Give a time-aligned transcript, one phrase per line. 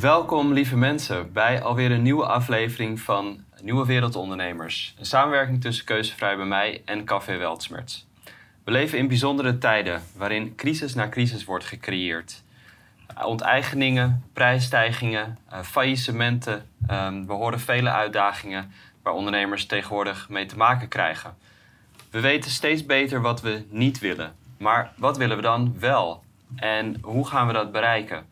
[0.00, 4.94] Welkom lieve mensen bij alweer een nieuwe aflevering van Nieuwe Wereldondernemers.
[4.98, 8.06] Een samenwerking tussen Keuzevrij bij mij en Café Weltsmerts.
[8.64, 12.42] We leven in bijzondere tijden waarin crisis na crisis wordt gecreëerd.
[13.24, 16.68] Onteigeningen, prijsstijgingen, eh, faillissementen.
[16.86, 18.72] ehm, We horen vele uitdagingen
[19.02, 21.36] waar ondernemers tegenwoordig mee te maken krijgen.
[22.10, 24.34] We weten steeds beter wat we niet willen.
[24.58, 26.24] Maar wat willen we dan wel?
[26.56, 28.26] En hoe gaan we dat bereiken?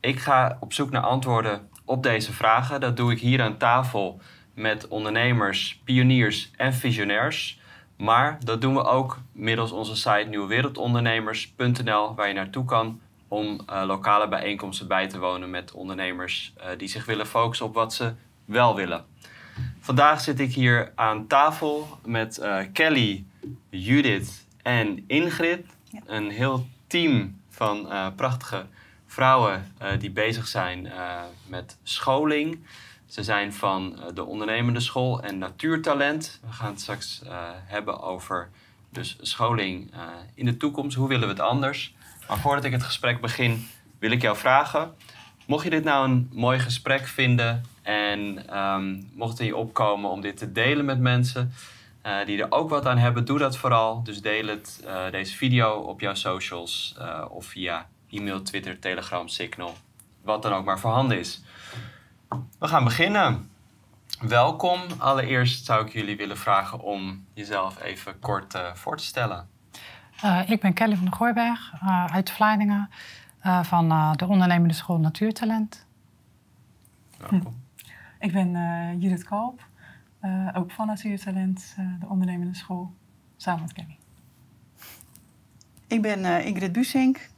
[0.00, 2.80] Ik ga op zoek naar antwoorden op deze vragen.
[2.80, 4.20] Dat doe ik hier aan tafel
[4.54, 7.60] met ondernemers, pioniers en visionairs.
[7.96, 13.82] Maar dat doen we ook middels onze site nieuwewereldondernemers.nl, waar je naartoe kan om eh,
[13.86, 18.12] lokale bijeenkomsten bij te wonen met ondernemers eh, die zich willen focussen op wat ze
[18.44, 19.04] wel willen.
[19.80, 23.24] Vandaag zit ik hier aan tafel met eh, Kelly,
[23.70, 25.66] Judith en Ingrid.
[25.84, 26.00] Ja.
[26.06, 28.66] Een heel team van prachtige
[29.18, 32.58] vrouwen eh, die bezig zijn eh, met scholing.
[33.06, 36.40] Ze zijn van eh, de ondernemende school en natuurtalent.
[36.46, 37.22] We gaan het straks
[37.66, 38.48] hebben over
[38.90, 39.92] dus scholing
[40.34, 40.96] in de toekomst.
[40.96, 41.94] Hoe willen we het anders?
[42.28, 44.94] Maar voordat ik het gesprek begin, wil ik jou vragen.
[45.46, 50.20] Mocht je dit nou een mooi gesprek vinden en ehm, mocht er je opkomen om
[50.20, 51.52] dit te delen met mensen
[52.26, 54.02] die er ook wat aan hebben, doe dat vooral.
[54.02, 56.96] Dus deel het, deze video op jouw socials
[57.30, 59.74] of via e-mail, Twitter, Telegram, Signal.
[60.22, 61.42] Wat dan ook maar voorhanden is.
[62.58, 63.50] We gaan beginnen.
[64.20, 64.80] Welkom.
[64.98, 69.48] Allereerst zou ik jullie willen vragen om jezelf even kort eh, voor te stellen.
[70.20, 72.90] Eh, ik ben Kelly van der Gooiberg eh, uit Vlaardingen
[73.40, 75.86] eh, van eh, de ondernemende school Natuurtalent.
[77.18, 77.62] Welkom.
[78.18, 79.66] Ik ben eh, Judith Kalp,
[80.20, 82.94] eh, ook van Natuurtalent, eh, de ondernemende school,
[83.36, 83.98] samen met Kenny.
[85.86, 87.28] Ik ben eh, Ingrid Busink.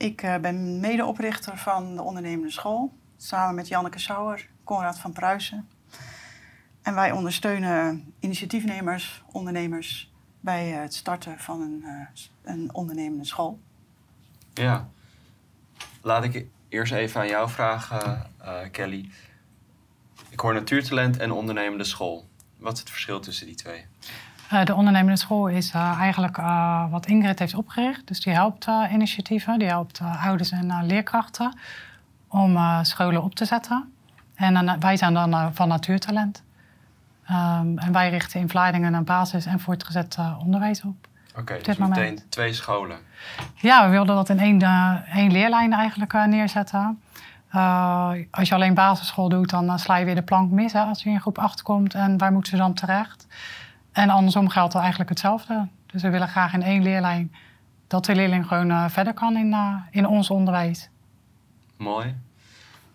[0.00, 2.92] Ik eh, ben medeoprichter van de ondernemende school.
[3.16, 5.68] Samen met Janneke Sauer, Conrad van Pruisen.
[6.82, 10.12] En wij ondersteunen initiatiefnemers, ondernemers...
[10.40, 13.58] bij het starten van een, eh, een ondernemende school.
[14.54, 14.88] Ja.
[16.02, 19.10] Laat ik eerst even aan jou vragen, eh, Kelly.
[20.28, 22.28] Ik hoor natuurtalent en ondernemende school.
[22.56, 23.86] Wat is het verschil tussen die twee?
[24.50, 28.06] Eh, de ondernemende school is eh, eigenlijk eh, wat Ingrid heeft opgericht.
[28.06, 31.58] Dus die helpt initiatieven, die helpt ouders en leerkrachten
[32.28, 33.92] om scholen op te zetten.
[34.34, 36.42] En wij zijn dan van Natuurtalent.
[37.26, 41.08] Ehm, en wij richten in Vlaardingen een basis- en voortgezet onderwijs op.
[41.38, 42.00] Oké, dus moment.
[42.00, 42.98] meteen twee scholen.
[43.54, 44.62] Ja, we wilden dat in één,
[45.12, 47.00] één leerlijn eigenlijk neerzetten.
[48.30, 51.10] Als je alleen basisschool doet, dan sla je weer de plank mis hè, als je
[51.10, 51.94] in groep 8 komt.
[51.94, 53.26] En waar moeten ze dan terecht?
[54.00, 55.68] En andersom geldt dan eigenlijk hetzelfde.
[55.86, 57.34] Dus we willen graag in één leerlijn
[57.86, 60.88] dat de leerling gewoon eh, verder kan in, eh, in ons onderwijs.
[61.76, 62.14] Mooi.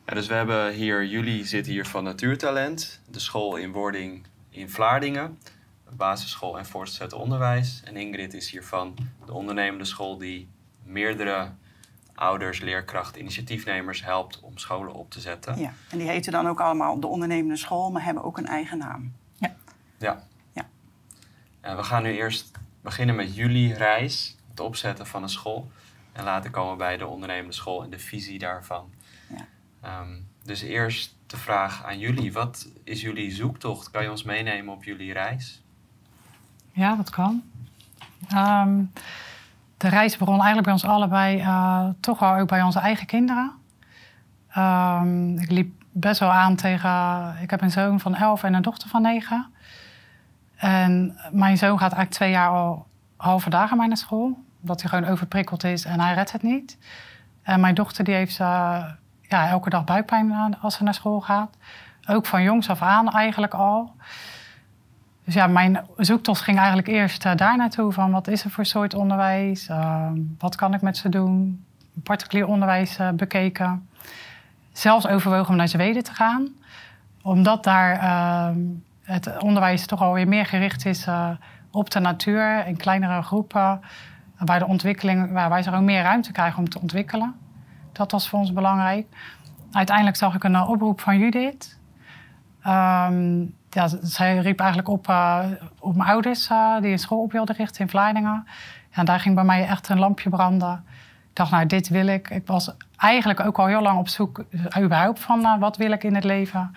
[0.05, 4.69] Ja, dus we hebben hier, jullie zitten hier van Natuurtalent, de school in wording in
[4.69, 5.39] Vlaardingen,
[5.89, 7.81] basisschool en voortgezet onderwijs.
[7.83, 8.95] En Ingrid is hier van
[9.25, 10.47] de ondernemende school die
[10.83, 11.49] meerdere
[12.15, 15.59] ouders, leerkrachten, initiatiefnemers helpt om scholen op te zetten.
[15.59, 15.73] Ja.
[15.89, 19.13] En die heten dan ook allemaal de ondernemende school, maar hebben ook een eigen naam.
[19.37, 19.55] Ja.
[19.97, 20.23] Ja.
[21.65, 25.71] En we gaan nu eerst beginnen met jullie reis, het opzetten van een school.
[26.11, 28.89] En later komen we bij de ondernemende school en de visie daarvan.
[29.29, 29.45] Ja.
[29.81, 32.33] Ehm, dus eerst de vraag aan jullie.
[32.33, 33.91] Wat is jullie zoektocht?
[33.91, 35.63] Kan je ons meenemen op jullie reis?
[36.71, 37.43] Ja, dat kan.
[38.29, 38.83] Ehm,
[39.77, 43.51] de reis begon eigenlijk bij ons allebei, eh, toch wel ook bij onze eigen kinderen.
[44.49, 47.35] Ehm, ik liep best wel aan tegen.
[47.41, 49.53] Ik heb een zoon van 11 en een dochter van 9.
[50.55, 54.43] En mijn zoon gaat eigenlijk twee jaar al halve dagen naar school.
[54.61, 56.77] Omdat hij gewoon overprikkeld is en hij redt het niet.
[57.41, 58.83] En mijn dochter die heeft eh,
[59.21, 61.57] ja, elke dag buikpijn als ze naar school gaat.
[62.07, 63.95] Ook van jongs af aan eigenlijk al.
[65.23, 67.91] Dus ja, mijn zoektocht ging eigenlijk eerst eh, daar naartoe.
[67.91, 69.67] Van wat is er voor soort onderwijs?
[69.67, 71.65] Ehm, wat kan ik met ze doen?
[72.03, 73.89] Particulier onderwijs eh, bekeken.
[74.71, 76.47] Zelfs overwogen om naar Zweden te gaan.
[77.21, 78.59] Omdat daar ehm,
[79.05, 81.29] het onderwijs toch alweer meer gericht is eh,
[81.71, 82.67] op de natuur.
[82.67, 83.81] In kleinere groepen.
[84.37, 87.35] Waar, de ontwikkeling, waar wij ook meer ruimte krijgen om te ontwikkelen.
[87.91, 89.07] Dat was voor ons belangrijk.
[89.71, 91.79] Uiteindelijk zag ik een eh, oproep van Judith.
[92.61, 95.45] Ehm, ja, zij riep eigenlijk op, eh,
[95.79, 96.47] op mijn ouders
[96.81, 98.47] die een school op wilden richten in Vlaardingen.
[98.91, 100.83] En daar ging bij mij echt een lampje branden.
[101.29, 102.29] Ik dacht, nou, dit wil ik.
[102.29, 104.45] Ik was eigenlijk ook al heel lang op zoek
[104.77, 106.75] überhaupt van wat wil ik in het leven.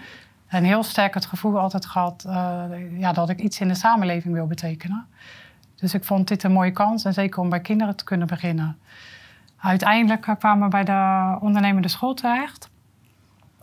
[0.49, 2.65] En heel sterk het gevoel altijd gehad eh,
[2.99, 5.07] ja, dat ik iets in de samenleving wil betekenen.
[5.75, 7.05] Dus ik vond dit een mooie kans.
[7.05, 8.79] En zeker om bij kinderen te kunnen beginnen.
[9.61, 12.71] Uiteindelijk eh, kwamen we bij de ondernemende school terecht.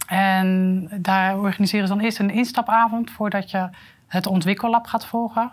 [0.07, 3.69] En daar organiseren ze dan eerst een instapavond voordat je
[4.07, 5.51] het ontwikkellab gaat volgen.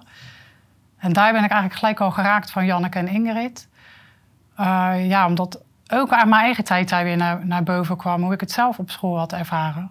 [0.96, 3.68] En daar ben ik eigenlijk gelijk al geraakt van Janneke en Ingrid.
[4.60, 5.62] Uh, ja, omdat
[5.92, 8.78] ook aan mijn eigen tijd daar weer naar, naar boven kwam, hoe ik het zelf
[8.78, 9.90] op school had ervaren.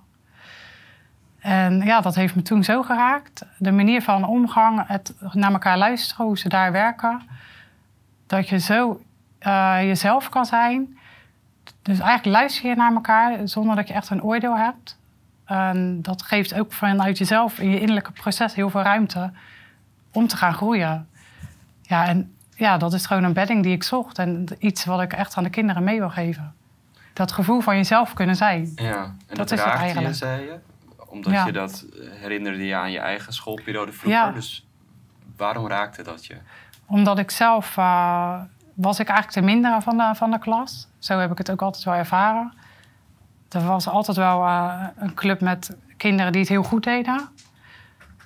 [1.41, 3.45] En ja, dat heeft me toen zo geraakt.
[3.57, 7.21] De manier van omgang, het naar elkaar luisteren, hoe ze daar werken.
[8.27, 9.01] Dat je zo
[9.47, 10.97] uh, jezelf kan zijn.
[11.81, 14.99] Dus eigenlijk luister je naar elkaar zonder dat je echt een oordeel hebt.
[15.45, 19.31] En dat geeft ook vanuit jezelf in je innerlijke proces heel veel ruimte
[20.11, 21.09] om te gaan groeien.
[21.81, 24.19] Ja, en ja, dat is gewoon een bedding die ik zocht.
[24.19, 26.53] En iets wat ik echt aan de kinderen mee wil geven.
[27.13, 28.71] Dat gevoel van jezelf kunnen zijn.
[28.75, 30.07] Ja, en dat, dat is het eigenlijk.
[30.07, 30.55] Je, zei je?
[31.12, 34.19] Omdat je dat herinnerde je aan je eigen schoolperiode vroeger.
[34.19, 34.31] Ja.
[34.31, 34.68] Dus
[35.38, 36.38] waarom raakte dat je?
[36.86, 37.78] Omdat ik zelf...
[37.78, 38.42] Uh,
[38.74, 40.88] was ik eigenlijk de mindere van de, van de klas.
[41.00, 42.54] Zo heb ik het ook altijd wel ervaren.
[43.50, 47.30] Er was altijd wel uh, een club met kinderen die het heel goed deden.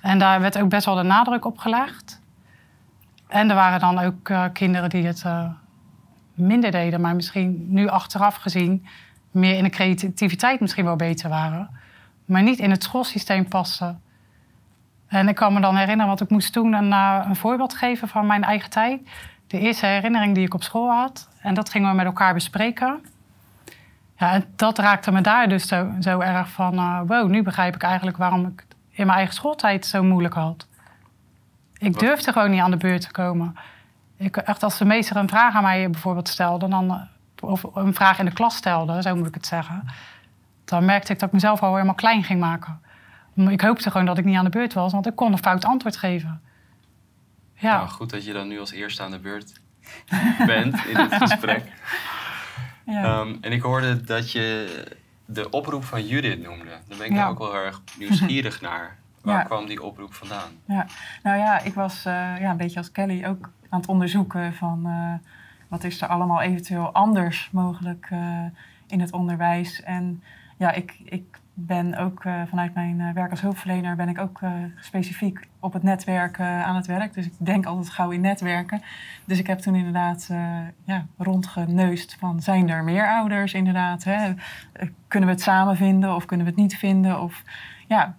[0.00, 2.20] En daar werd ook best wel de nadruk op gelegd.
[3.28, 5.24] En er waren dan ook uh, kinderen die het
[6.34, 8.86] minder deden, maar misschien nu achteraf gezien
[9.30, 11.70] meer in de creativiteit misschien wel beter waren.
[12.26, 14.00] Maar niet in het schoolsysteem pasten.
[15.06, 18.08] En ik kan me dan herinneren, want ik moest toen een, uh, een voorbeeld geven
[18.08, 19.00] van mijn eigen tijd.
[19.46, 21.28] De eerste herinnering die ik op school had.
[21.40, 23.04] En dat gingen we met elkaar bespreken.
[24.16, 27.06] Ja, en dat raakte me daar dus zo, zo erg van...
[27.06, 30.66] wow, nu begrijp ik eigenlijk waarom ik in mijn eigen schooltijd zo moeilijk had.
[31.78, 33.56] Ik durfde gewoon niet aan de beurt te komen.
[34.16, 37.94] Ik, echt als de meester een vraag aan mij bijvoorbeeld stelde, dan, eh, of een
[37.94, 39.88] vraag in de klas stelde, zo moet ik het zeggen,
[40.66, 42.80] dan merkte ik dat ik mezelf al helemaal klein ging maken.
[43.34, 45.64] Ik hoopte gewoon dat ik niet aan de beurt was, want ik kon een fout
[45.64, 46.40] antwoord geven.
[47.54, 47.76] Ja.
[47.76, 49.60] Nou, goed dat je dan nu als eerste aan de beurt
[50.46, 51.64] bent in dit gesprek.
[52.86, 53.04] Ja.
[53.04, 54.68] Ehm, en ik hoorde dat je
[55.24, 56.70] de oproep van Judith noemde.
[56.88, 57.28] Daar ben ik ja.
[57.28, 58.96] ook wel erg nieuwsgierig naar.
[59.22, 60.50] Waar kwam die oproep vandaan?
[60.64, 60.86] Ja,
[61.22, 64.82] nou ja, ik was uh, ja, een beetje als Kelly ook aan het onderzoeken van
[64.86, 65.12] uh,
[65.68, 68.44] wat is er allemaal eventueel anders mogelijk uh,
[68.86, 69.82] in het onderwijs.
[69.82, 70.22] En
[70.56, 74.40] ja, ik, ik ben ook vanuit mijn werk als hulpverlener ben ik ook
[74.80, 77.14] specifiek op het netwerk aan het werk.
[77.14, 78.82] Dus ik denk altijd gauw in netwerken.
[79.24, 80.30] Dus ik heb toen inderdaad
[80.84, 84.04] ja, rondgeneust van zijn er meer ouders inderdaad.
[84.04, 84.34] Hè?
[85.08, 87.20] Kunnen we het samen vinden of kunnen we het niet vinden?
[87.20, 87.42] Of
[87.86, 88.16] ja,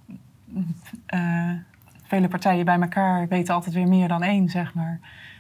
[2.04, 5.00] vele partijen bij elkaar weten altijd weer meer dan één, zeg maar.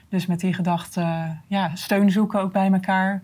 [0.09, 3.21] Dus met die gedachte, ja, steun zoeken ook bij elkaar.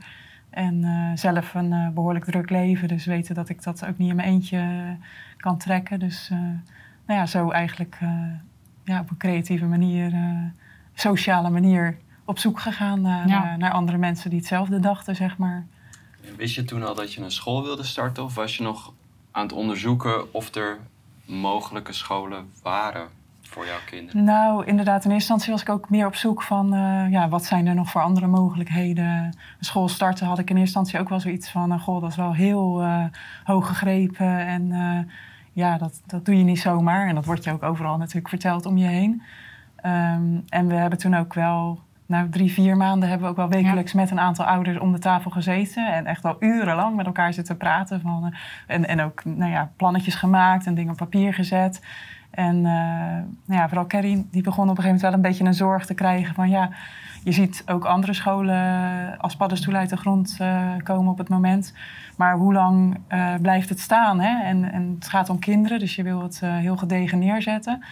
[0.54, 2.88] En uh, zelf een behoorlijk druk leven.
[2.88, 4.96] Dus weten dat ik dat ook niet in mijn eentje
[5.38, 6.00] kan trekken.
[6.00, 6.30] Dus
[7.06, 7.98] nou ja, zo eigenlijk
[8.84, 10.14] ja, op een creatieve manier,
[10.94, 15.66] sociale manier op zoek gegaan naar, naar andere mensen die hetzelfde dachten, zeg maar.
[16.38, 18.24] Wist je toen al dat je een school wilde starten?
[18.24, 18.94] Of was je nog
[19.32, 20.80] aan het onderzoeken of er
[21.26, 23.08] mogelijke scholen waren
[23.54, 24.24] voor jouw kinderen?
[24.24, 27.46] Nou, inderdaad, in eerste instantie was ik ook meer op zoek van uh, ja, wat
[27.46, 29.06] zijn er nog voor andere mogelijkheden.
[29.06, 32.10] Een school starten had ik in eerste instantie ook wel zoiets van, uh, goh, dat
[32.10, 33.04] is wel heel uh,
[33.44, 34.72] hoog gegrepen en
[35.54, 37.08] ja, dat, dat doe je niet zomaar.
[37.08, 39.22] En dat wordt je ook overal natuurlijk verteld om je heen.
[39.86, 43.62] Um, en we hebben toen ook wel nou, drie, vier maanden hebben we ook wel
[43.62, 45.94] wekelijks met een aantal ouders om de tafel gezeten.
[45.94, 48.02] En echt al urenlang met elkaar zitten praten.
[48.02, 51.82] Van, eh, en, en ook nou ja, plannetjes gemaakt en dingen op papier gezet.
[52.34, 52.64] En uh,
[53.46, 55.86] nou ja, vooral Kerry die begon op een gegeven moment wel een beetje een zorg
[55.86, 56.70] te krijgen van ja,
[57.24, 61.74] je ziet ook andere scholen als paddenstoel uit de grond uh, komen op het moment.
[62.18, 62.98] Maar hoe lang
[63.42, 64.20] blijft het staan?
[64.20, 64.44] Hè?
[64.44, 67.84] En, en het gaat om kinderen, dus je wil het heel gedegen neerzetten.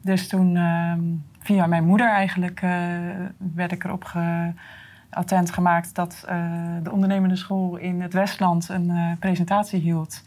[0.00, 1.00] Dus toen ehm,
[1.38, 2.60] via mijn moeder eigenlijk
[3.54, 4.52] werd ik erop ge,
[5.10, 6.24] attent gemaakt dat
[6.82, 10.22] de ondernemende school in het Westland een presentatie hield.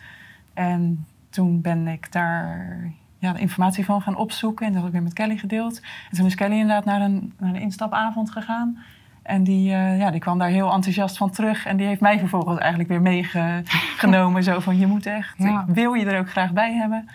[0.53, 2.91] En toen ben ik daar
[3.25, 5.81] ja, de informatie van gaan opzoeken en dat heb ik weer met Kelly gedeeld.
[6.09, 8.77] En toen is Kelly inderdaad naar een, naar een instapavond gegaan.
[9.21, 11.65] En die, ja, die kwam daar heel enthousiast van terug.
[11.65, 14.43] En die heeft mij vervolgens eigenlijk weer meegenomen.
[14.53, 17.09] zo van, je moet echt, ik wil je er ook graag bij hebben.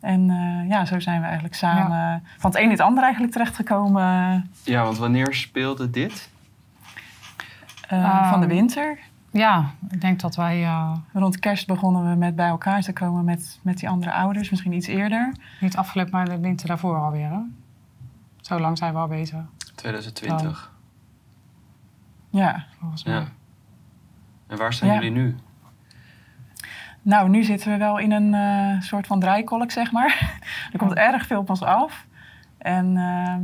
[0.00, 2.20] En uh, ja, zo zijn we eigenlijk samen ja.
[2.38, 4.50] van het een in het ander eigenlijk terechtgekomen.
[4.62, 6.30] Ja, want wanneer speelde dit?
[7.92, 8.98] Uh, um, van de winter.
[9.36, 10.62] Ja, ik denk dat wij...
[10.62, 14.50] Uh, Rond kerst begonnen we met bij elkaar te komen met, met die andere ouders.
[14.50, 15.34] Misschien iets eerder.
[15.60, 17.28] Niet afgelopen, maar de winter daarvoor alweer.
[17.28, 17.38] Hè?
[18.40, 19.38] Zo lang zijn we al bezig.
[19.74, 20.46] 2020.
[20.46, 22.40] Oh.
[22.40, 22.64] Ja.
[22.78, 23.14] Volgens mij.
[23.14, 23.26] Ja.
[24.46, 24.96] En waar zijn ja.
[24.96, 25.36] jullie nu?
[27.02, 30.40] Nou, nu zitten we wel in een uh, soort van draaikolk, zeg maar.
[30.72, 32.06] er komt erg veel op ons af.
[32.58, 33.36] En, uh,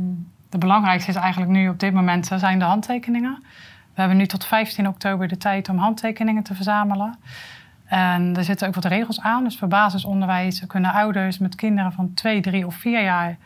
[0.49, 3.43] de belangrijkste is eigenlijk nu op dit moment zijn de handtekeningen.
[3.93, 7.17] We hebben nu tot 15 oktober de tijd om handtekeningen te verzamelen.
[7.85, 9.43] En er zitten ook wat regels aan.
[9.43, 13.37] Dus voor basisonderwijs kunnen ouders met kinderen van 2, 3 of 4 jaar...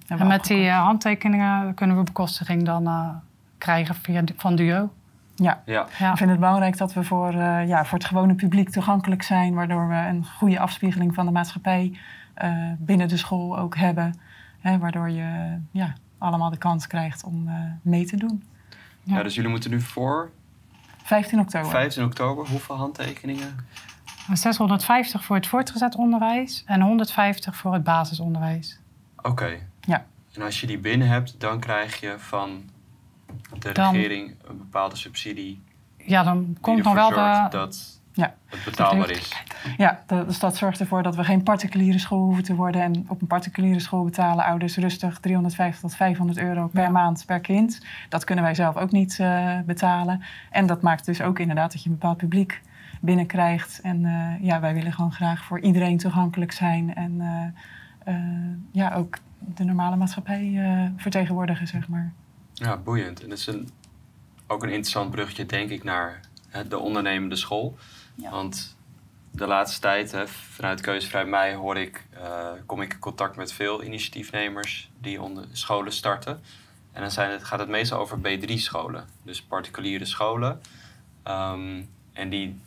[0.06, 3.20] En, en met die handtekeningen kunnen we bekostiging dan
[3.58, 4.90] krijgen via, van DUO.
[5.34, 5.62] Ja.
[5.66, 5.82] ja.
[5.82, 9.54] ik vind het belangrijk dat we voor, uh, ja, voor het gewone publiek toegankelijk zijn,
[9.54, 11.98] waardoor we een goede afspiegeling van de maatschappij
[12.44, 14.20] uh, binnen de school ook hebben.
[14.60, 18.44] Hè, waardoor je ja, allemaal de kans krijgt om uh, mee te doen.
[19.02, 19.16] Ja.
[19.16, 19.22] ja.
[19.22, 20.30] dus jullie moeten nu voor
[21.02, 21.70] 15 oktober.
[21.70, 23.56] 15 oktober, hoeveel handtekeningen?
[24.32, 28.78] 650 voor het voortgezet onderwijs en 150 voor het basisonderwijs.
[29.16, 29.28] Oké.
[29.28, 29.66] Okay.
[29.80, 30.06] Ja.
[30.32, 32.62] En als je die binnen hebt, dan krijg je van
[33.58, 35.62] de Dan- regering een bepaalde subsidie
[35.96, 37.46] Ja, dan komt nog wel de...
[37.50, 38.34] dat Ja.
[38.46, 39.32] het betaalbaar is.
[39.76, 42.82] Ja, de stad zorgt ervoor dat we geen particuliere school hoeven te worden.
[42.82, 46.88] En op een particuliere school betalen ouders rustig 350 tot 500 euro per Ja.
[46.88, 47.84] maand per kind.
[48.08, 50.22] Dat kunnen wij zelf ook niet eh, betalen.
[50.50, 52.60] En dat maakt dus ook inderdaad dat je een bepaald publiek
[53.00, 53.80] binnenkrijgt.
[53.82, 56.94] En eh, ja, wij willen gewoon graag voor iedereen toegankelijk zijn.
[56.94, 58.20] En eh, eh,
[58.72, 62.12] ja, ook de normale maatschappij eh, vertegenwoordigen, zeg maar.
[62.54, 63.22] Ja, boeiend.
[63.22, 63.68] En dat is een,
[64.46, 67.76] ook een interessant bruggetje, denk ik, naar hè, de ondernemende school.
[68.20, 68.30] Ja.
[68.30, 68.76] Want
[69.30, 73.52] de laatste tijd, hè, vanuit Keuzevrij Mei, hoor ik, eh, kom ik in contact met
[73.52, 76.40] veel initiatiefnemers die onder scholen starten.
[76.92, 80.60] En dan zijn het, gaat het meestal over B3-scholen, dus particuliere scholen.
[81.22, 82.60] Ehm, en die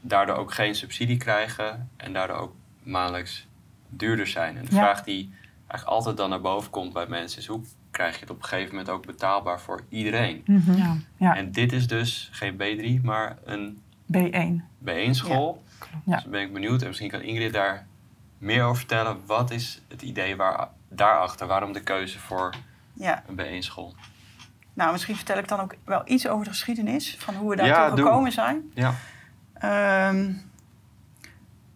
[0.00, 3.46] daardoor ook geen subsidie krijgen en daardoor ook maandelijks
[3.88, 4.56] duurder zijn.
[4.56, 4.78] En de Ja.
[4.80, 5.30] vraag die
[5.66, 7.60] eigenlijk altijd dan naar boven komt bij mensen is: hoe
[7.90, 10.42] krijg je het op een gegeven moment ook betaalbaar voor iedereen?
[10.76, 10.96] Ja.
[11.16, 14.62] Ja, En dit is dus geen B3, maar een B1.
[14.84, 15.62] B1-school.
[16.04, 16.14] Ja.
[16.14, 17.86] Dus dan ben ik benieuwd en misschien kan Ingrid daar
[18.38, 19.20] meer over vertellen.
[19.26, 21.46] Wat is het idee waar, daarachter?
[21.46, 22.54] Waarom de keuze voor
[22.92, 23.94] Ja, een B1-school?
[24.74, 27.66] nou misschien vertel ik dan ook wel iets over de geschiedenis van hoe we Ja,
[27.74, 28.04] daartoe doe.
[28.06, 28.70] gekomen zijn.
[28.74, 28.94] Ja,
[29.54, 30.32] Ehm,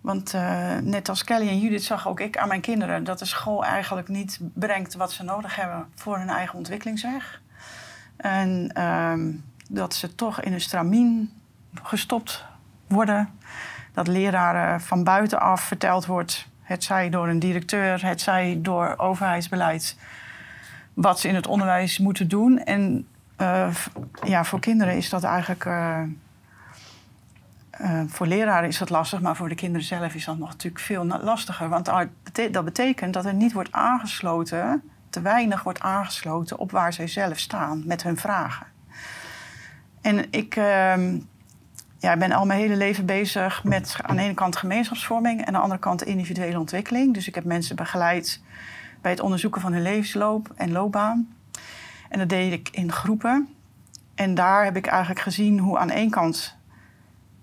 [0.00, 3.24] want eh, net als Kelly en Judith zag ook ik aan mijn kinderen dat de
[3.24, 7.40] school eigenlijk niet brengt wat ze nodig hebben voor hun eigen ontwikkelingsweg.
[8.16, 9.32] En ehm,
[9.70, 11.32] dat ze toch in een stramien
[11.82, 12.44] gestopt
[12.86, 13.28] worden.
[13.92, 19.96] Dat leraren van buitenaf verteld wordt, het zij door een directeur, het zij door overheidsbeleid,
[20.94, 22.58] wat ze in het onderwijs moeten doen.
[22.58, 23.74] En eh,
[24.24, 25.64] ja, voor kinderen is dat eigenlijk.
[25.64, 26.02] eh,
[27.70, 30.84] eh, voor leraren is dat lastig, maar voor de kinderen zelf is dat nog natuurlijk
[30.84, 31.68] veel lastiger.
[31.68, 31.90] Want
[32.50, 37.38] dat betekent dat er niet wordt aangesloten, te weinig wordt aangesloten op waar zij zelf
[37.38, 38.66] staan met hun vragen.
[40.00, 41.18] En ik ehm,
[42.00, 45.46] ja, ik ben al mijn hele leven bezig met aan de ene kant gemeenschapsvorming en
[45.46, 47.14] aan de andere kant individuele ontwikkeling.
[47.14, 48.42] Dus ik heb mensen begeleid
[49.00, 51.34] bij het onderzoeken van hun levensloop en loopbaan.
[52.08, 53.48] En dat deed ik in groepen.
[54.14, 56.56] En daar heb ik eigenlijk gezien hoe aan één kant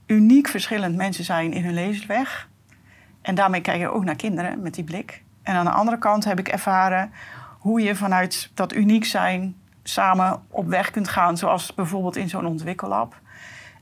[0.06, 2.50] uniek verschillend mensen zijn in hun levensweg.
[3.22, 5.24] En daarmee kijk je ook naar kinderen met die blik.
[5.44, 7.12] En aan de andere kant heb ik ervaren
[7.60, 12.46] hoe je vanuit dat uniek zijn samen op weg kunt gaan, zoals bijvoorbeeld in zo'n
[12.46, 13.22] ontwikkellab.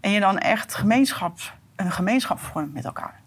[0.06, 1.40] En je dan echt gemeenschap,
[1.76, 3.20] een gemeenschap vormt met elkaar.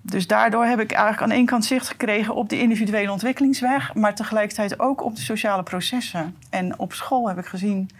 [0.00, 4.14] Dus daardoor heb ik eigenlijk aan ene kant zicht gekregen op de individuele ontwikkelingsweg, maar
[4.14, 6.36] tegelijkertijd ook op de sociale processen.
[6.50, 7.90] En op school heb ik gezien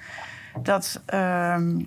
[0.62, 1.80] dat ehm,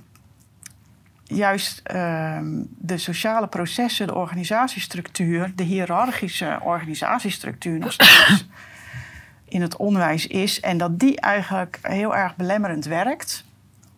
[1.24, 8.48] juist ehm, de sociale processen, de organisatiestructuur, de hiërarchische organisatiestructuur nog steeds
[9.56, 10.60] in het onderwijs is.
[10.60, 13.46] En dat die eigenlijk heel erg belemmerend werkt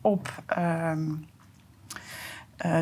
[0.01, 1.09] op ehm,
[2.57, 2.79] eh,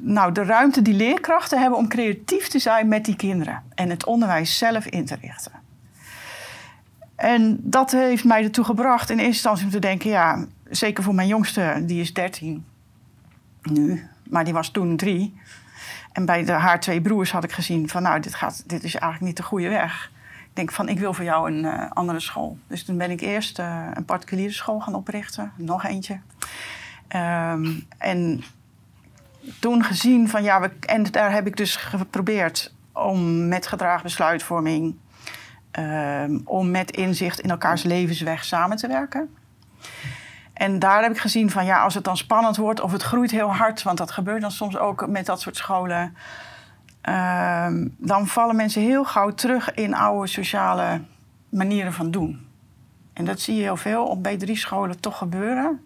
[0.00, 4.04] nou, de ruimte die leerkrachten hebben om creatief te zijn met die kinderen en het
[4.04, 5.52] onderwijs zelf in te richten.
[7.16, 11.14] En dat heeft mij ertoe gebracht in eerste instantie om te denken, ja, zeker voor
[11.14, 12.64] mijn jongste, die is 13
[13.62, 15.40] nu, maar die was toen drie.
[16.12, 18.94] En bij de, haar twee broers had ik gezien van, nou, dit, gaat, dit is
[18.94, 20.10] eigenlijk niet de goede weg.
[20.44, 22.58] Ik denk van, ik wil voor jou een eh, andere school.
[22.66, 26.20] Dus toen ben ik eerst eh, een particuliere school gaan oprichten, nog eentje.
[27.08, 28.42] Ehm, en
[29.60, 34.96] toen gezien van, ja, we, en daar heb ik dus geprobeerd om met gedragen besluitvorming,
[35.70, 39.34] ehm, om met inzicht in elkaars levensweg samen te werken.
[40.52, 43.30] En daar heb ik gezien van ja, als het dan spannend wordt of het groeit
[43.30, 46.16] heel hard, want dat gebeurt dan soms ook met dat soort scholen.
[47.00, 51.00] ehm, dan vallen mensen heel gauw terug in oude sociale
[51.48, 52.46] manieren van doen.
[53.12, 55.80] En dat zie je heel veel op B3-scholen toch gebeuren.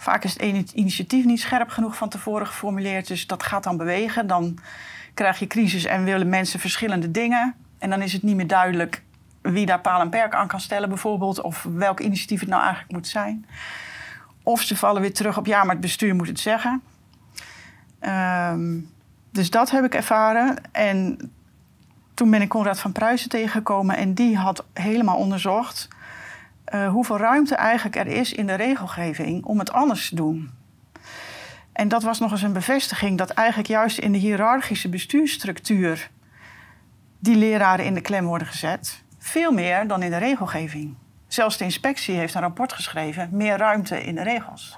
[0.00, 4.26] Vaak is het initiatief niet scherp genoeg van tevoren geformuleerd, dus dat gaat dan bewegen.
[4.26, 4.58] Dan
[5.14, 7.54] krijg je crisis en willen mensen verschillende dingen.
[7.78, 9.02] En dan is het niet meer duidelijk
[9.40, 12.92] wie daar paal en perk aan kan stellen, bijvoorbeeld, of welk initiatief het nou eigenlijk
[12.92, 13.46] moet zijn.
[14.42, 16.82] Of ze vallen weer terug op ja, maar het bestuur moet het zeggen.
[17.98, 18.78] Ehm,
[19.30, 20.56] dus dat heb ik ervaren.
[20.72, 21.30] En
[22.14, 25.88] toen ben ik Conrad van Pruisen tegengekomen en die had helemaal onderzocht
[26.70, 30.50] eh, hoeveel ruimte eigenlijk er is in de regelgeving om het anders te doen.
[31.72, 36.10] En dat was nog eens een bevestiging dat eigenlijk juist in de hiërarchische bestuursstructuur
[37.18, 39.02] die leraren in de klem worden gezet.
[39.18, 40.94] Veel meer dan in de regelgeving.
[41.28, 44.76] Zelfs de inspectie heeft een rapport geschreven, meer ruimte in de regels.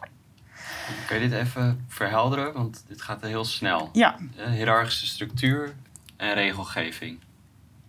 [1.07, 2.53] Kun je dit even verhelderen?
[2.53, 3.89] Want dit gaat heel snel.
[3.93, 5.75] Ja, Eh, hiërarchische structuur
[6.17, 7.19] en regelgeving.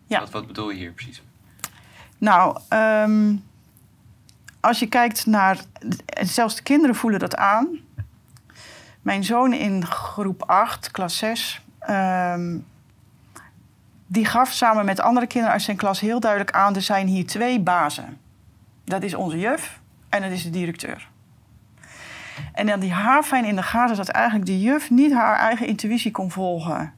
[0.07, 0.19] Ja.
[0.19, 1.21] Wat, wat bedoel je hier precies?
[2.17, 3.35] nou, ehm,
[4.63, 5.57] als je kijkt naar.
[6.21, 7.67] Zelfs de kinderen voelen dat aan.
[9.01, 11.61] Mijn zoon in groep 8, klas 6.
[11.79, 12.57] ehm,
[14.07, 17.25] die gaf samen met andere kinderen uit zijn klas heel duidelijk aan: er zijn hier
[17.25, 18.17] twee bazen.
[18.83, 19.79] Dat is onze juf
[20.09, 21.09] en dat is de directeur.
[22.53, 26.11] En dan die haarfijn in de gaten dat eigenlijk de juf niet haar eigen intuïtie
[26.11, 26.79] kon volgen.
[26.79, 26.93] Er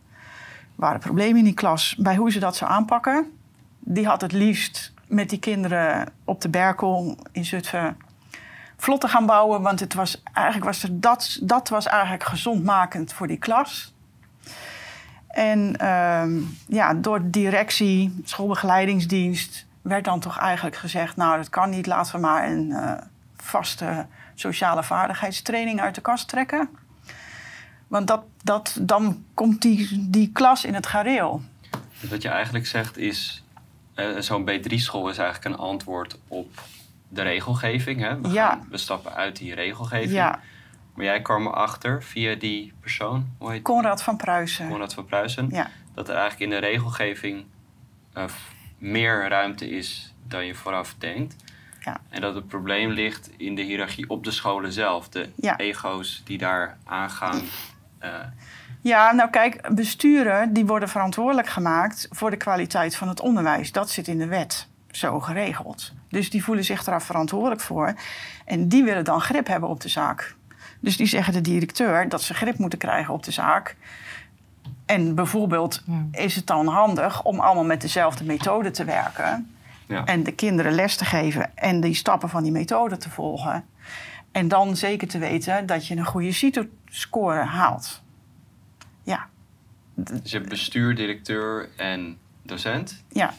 [0.76, 3.32] waren problemen in die klas bij hoe ze dat zou aanpakken.
[3.80, 7.98] Die had het liefst met die kinderen op de Berkel in Zutphen
[8.78, 9.62] vlot te gaan bouwen.
[9.62, 13.94] Want het was, eigenlijk was er dat, dat was eigenlijk gezondmakend voor die klas.
[15.28, 21.86] En ehm, ja, door directie, schoolbegeleidingsdienst, werd dan toch eigenlijk gezegd: Nou, dat kan niet,
[21.86, 22.92] laten we maar een eh,
[23.36, 26.70] vaste sociale vaardigheidstraining uit de kast trekken.
[27.88, 31.42] Want dat, dat, dan komt die, die klas in het gareel.
[32.02, 33.44] Dus wat je eigenlijk zegt is,
[33.96, 36.62] eh, zo'n B3-school is eigenlijk een antwoord op
[37.08, 38.00] de regelgeving.
[38.02, 38.22] Hè?
[38.22, 38.50] We, Ja.
[38.50, 40.12] gaan, we stappen uit die regelgeving.
[40.14, 40.40] Ja,
[40.94, 44.70] Maar jij kwam erachter via die persoon, hoe heet Conrad van Pruisen.
[44.70, 45.70] Conrad van Pruisen, Ja.
[45.94, 47.46] dat er eigenlijk in de regelgeving
[48.14, 48.24] eh,
[48.78, 51.36] meer ruimte is dan je vooraf denkt.
[51.80, 52.00] Ja.
[52.10, 55.10] En dat het probleem ligt in de hiërarchie op de scholen zelf.
[55.10, 57.42] De ego's die daar aangaan.
[58.00, 58.10] eh,
[58.88, 63.72] Ja, nou kijk, besturen die worden verantwoordelijk gemaakt voor de kwaliteit van het onderwijs.
[63.72, 65.94] Dat zit in de wet zo geregeld.
[66.10, 67.94] Dus die voelen zich daar verantwoordelijk voor.
[68.46, 70.36] En die willen dan grip hebben op de zaak.
[70.80, 73.76] Dus die zeggen de directeur dat ze grip moeten krijgen op de zaak.
[74.86, 76.06] En bijvoorbeeld Ja.
[76.12, 79.56] is het dan handig om allemaal met dezelfde methode te werken.
[79.88, 80.04] ja.
[80.06, 83.66] En de kinderen les te geven en die stappen van die methode te volgen.
[84.32, 88.04] En dan zeker te weten dat je een goede CITO-score haalt.
[89.06, 89.28] Ja,
[89.94, 93.04] Dus je hebt bestuur, directeur en docent.
[93.10, 93.34] ja,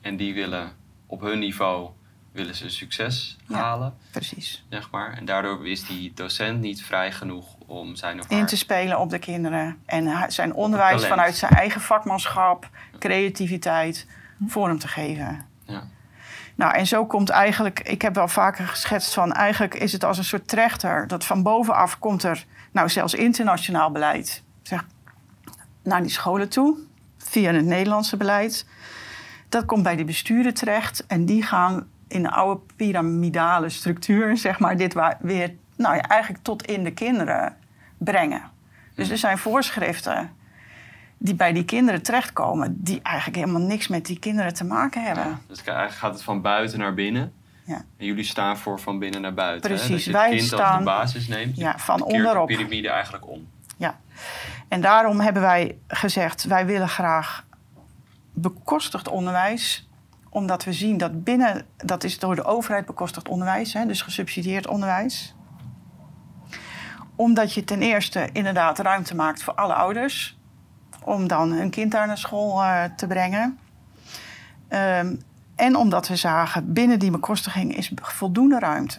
[0.00, 0.72] En die willen
[1.06, 1.90] op hun niveau
[2.32, 3.56] willen ze succes Ja.
[3.56, 4.64] halen, precies.
[4.70, 5.12] zeg maar.
[5.12, 8.38] En daardoor is die docent niet vrij genoeg om zijn of haar...
[8.38, 9.78] In te spelen op de kinderen.
[9.86, 14.06] En zijn onderwijs vanuit zijn eigen vakmanschap, creativiteit,
[14.46, 15.46] vorm te geven.
[15.64, 15.82] Ja.
[16.54, 20.18] Nou, en zo komt eigenlijk, ik heb wel vaker geschetst van, eigenlijk is het als
[20.18, 21.06] een soort trechter.
[21.06, 24.86] Dat van bovenaf komt er, nou zelfs internationaal beleid, zeg,
[25.82, 26.78] naar die scholen toe,
[27.18, 28.66] via het Nederlandse beleid.
[29.48, 34.58] Dat komt bij de besturen terecht en die gaan in de oude piramidale structuur, zeg
[34.58, 37.56] maar, dit weer, nou ja, eigenlijk tot in de kinderen
[37.98, 38.42] brengen.
[38.94, 40.30] Dus er zijn voorschriften
[41.18, 45.24] die bij die kinderen terechtkomen, die eigenlijk helemaal niks met die kinderen te maken hebben.
[45.24, 47.32] Ja, dus eigenlijk gaat het van buiten naar binnen.
[47.70, 47.84] Ja.
[47.96, 49.70] En jullie staan voor van binnen naar buiten.
[49.70, 49.76] Hè?
[49.76, 51.56] Precies, Dat je wij kind als staan- de basis neemt.
[51.56, 52.48] Ja, van onderop.
[52.48, 53.48] de piramide eigenlijk om.
[54.68, 57.44] En daarom hebben wij gezegd, wij willen graag
[58.32, 59.88] bekostigd onderwijs.
[60.28, 64.66] Omdat we zien dat binnen, dat is door de overheid bekostigd onderwijs, hè, dus gesubsidieerd
[64.66, 65.34] onderwijs.
[67.16, 70.38] Omdat je ten eerste inderdaad ruimte maakt voor alle ouders.
[71.04, 73.58] Om dan hun kind daar naar school eh, te brengen.
[74.68, 75.14] Ehm,
[75.60, 78.98] en omdat we zagen, binnen die bekostiging is voldoende ruimte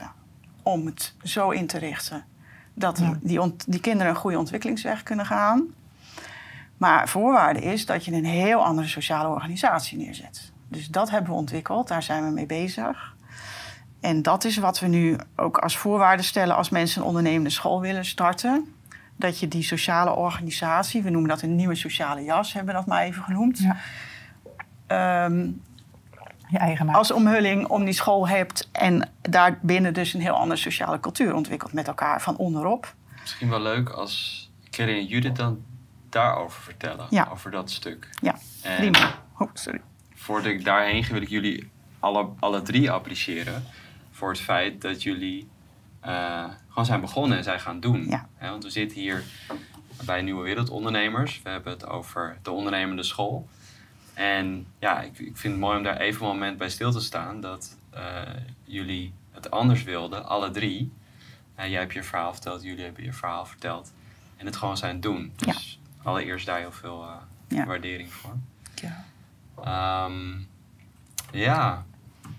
[0.63, 2.25] om het zo in te richten
[2.73, 3.17] dat Ja.
[3.21, 5.63] die, die kinderen een goede ontwikkelingsweg kunnen gaan.
[6.77, 10.51] Maar voorwaarde is dat je een heel andere sociale organisatie neerzet.
[10.67, 13.15] Dus dat hebben we ontwikkeld, daar zijn we mee bezig.
[13.99, 17.81] En dat is wat we nu ook als voorwaarde stellen als mensen een ondernemende school
[17.81, 18.73] willen starten.
[19.15, 22.89] Dat je die sociale organisatie, we noemen dat een nieuwe sociale jas, hebben we dat
[22.89, 23.59] maar even genoemd.
[23.59, 23.75] Ja.
[24.87, 25.49] Ehm,
[26.51, 26.97] je eigen maakt.
[26.97, 31.73] als omhulling om die school hebt en daarbinnen dus een heel andere sociale cultuur ontwikkelt
[31.73, 32.93] met elkaar van onderop.
[33.21, 35.63] Misschien wel leuk als Kelly en Judith dan
[36.09, 37.07] daarover vertellen.
[37.09, 37.27] Ja.
[37.31, 38.09] Over dat stuk.
[38.21, 39.13] Ja, En prima.
[39.37, 39.81] Oh, sorry.
[40.15, 43.63] voordat ik daarheen ga, wil ik jullie alle, alle drie appreciëren.
[44.11, 45.47] Voor het feit dat jullie
[45.99, 48.05] eh, gewoon zijn begonnen en zijn gaan doen.
[48.09, 48.27] Ja.
[48.35, 49.23] Hè, want we zitten hier
[50.05, 51.41] bij Nieuwe Wereldondernemers.
[51.43, 53.47] We hebben het over de ondernemende school.
[54.13, 56.99] En ja, ik, ik vind het mooi om daar even een moment bij stil te
[56.99, 57.41] staan.
[57.41, 58.21] Dat eh,
[58.63, 60.91] jullie het anders wilden, alle drie.
[61.55, 63.93] Eh, jij hebt je verhaal verteld, jullie hebben je verhaal verteld.
[64.37, 65.33] En het gewoon zijn doen.
[65.35, 67.15] Dus allereerst daar heel veel eh,
[67.47, 67.65] Ja.
[67.65, 68.35] waardering voor.
[68.75, 69.05] Ja.
[69.63, 70.39] Ehm,
[71.31, 71.85] ja,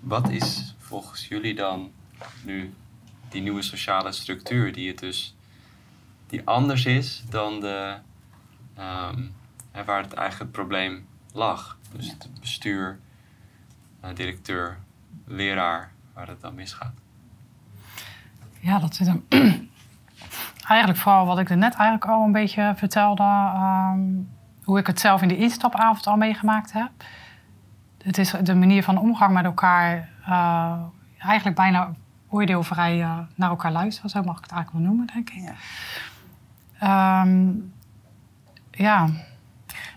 [0.01, 1.91] wat is volgens jullie dan
[2.45, 2.75] nu
[3.29, 5.35] die nieuwe sociale structuur die het dus
[6.27, 7.97] die anders is dan de
[9.71, 11.79] hè, waar het eigenlijk het probleem lag?
[11.97, 12.99] Dus het bestuur,
[14.01, 14.79] eh, directeur,
[15.27, 16.93] leraar, waar het dan misgaat.
[18.61, 19.27] Ja, dat zit hem.
[20.69, 23.23] eigenlijk vooral wat ik er net eigenlijk al een beetje vertelde.
[23.23, 24.01] ehm,
[24.65, 26.91] hoe ik het zelf in de instapavond al meegemaakt heb.
[28.03, 30.09] Het is de manier van omgang met elkaar.
[30.27, 30.79] eh,
[31.19, 31.91] eigenlijk bijna
[32.29, 34.11] oordeelvrij eh, naar elkaar luisteren.
[34.11, 35.43] Zo mag ik het eigenlijk wel noemen, denk ik.
[35.43, 35.55] Ja.
[36.79, 37.51] Ehm,
[38.71, 39.09] ja,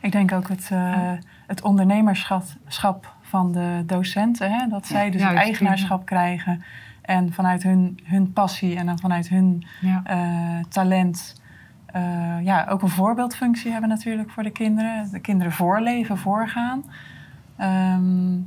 [0.05, 1.11] Ik denk ook het, eh,
[1.47, 4.51] het ondernemerschap van de docenten.
[4.51, 4.67] Hè?
[4.67, 6.63] Dat zij dus het eigenaarschap krijgen.
[7.01, 9.65] En vanuit hun, hun passie en dan vanuit hun
[10.03, 11.41] eh, talent...
[11.85, 15.11] eh, ja, ook een voorbeeldfunctie hebben natuurlijk voor de kinderen.
[15.11, 16.83] De kinderen voorleven, voorgaan.
[17.57, 18.37] Ehm,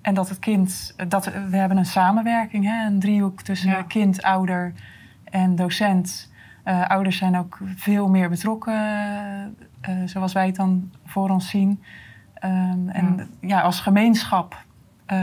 [0.00, 0.94] en dat het kind...
[1.08, 2.86] Dat, we hebben een samenwerking, hè?
[2.86, 3.82] een driehoek tussen Ja.
[3.82, 4.72] kind, ouder
[5.24, 6.34] en docent...
[6.88, 8.72] Ouders zijn ook veel meer betrokken,
[10.04, 11.82] zoals wij het dan voor ons zien.
[12.34, 13.60] Ehm, en ja.
[13.60, 14.64] als gemeenschap,
[15.06, 15.18] eh,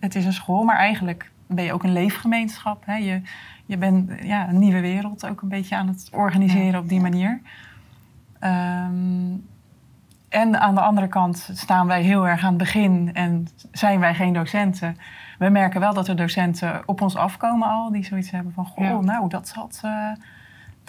[0.00, 2.82] het is een school, maar eigenlijk ben je ook een leefgemeenschap.
[2.86, 2.96] Hè?
[2.96, 3.22] Je,
[3.66, 6.78] je bent ja, een nieuwe wereld ook een beetje aan het organiseren Ja.
[6.78, 7.40] op die manier.
[8.38, 9.34] Ehm,
[10.28, 14.14] en aan de andere kant staan wij heel erg aan het begin en zijn wij
[14.14, 14.96] geen docenten.
[15.38, 18.66] We merken wel dat er docenten op ons afkomen al, die zoiets hebben van...
[18.66, 19.00] Goh, Ja.
[19.00, 20.10] nou, dat had, eh,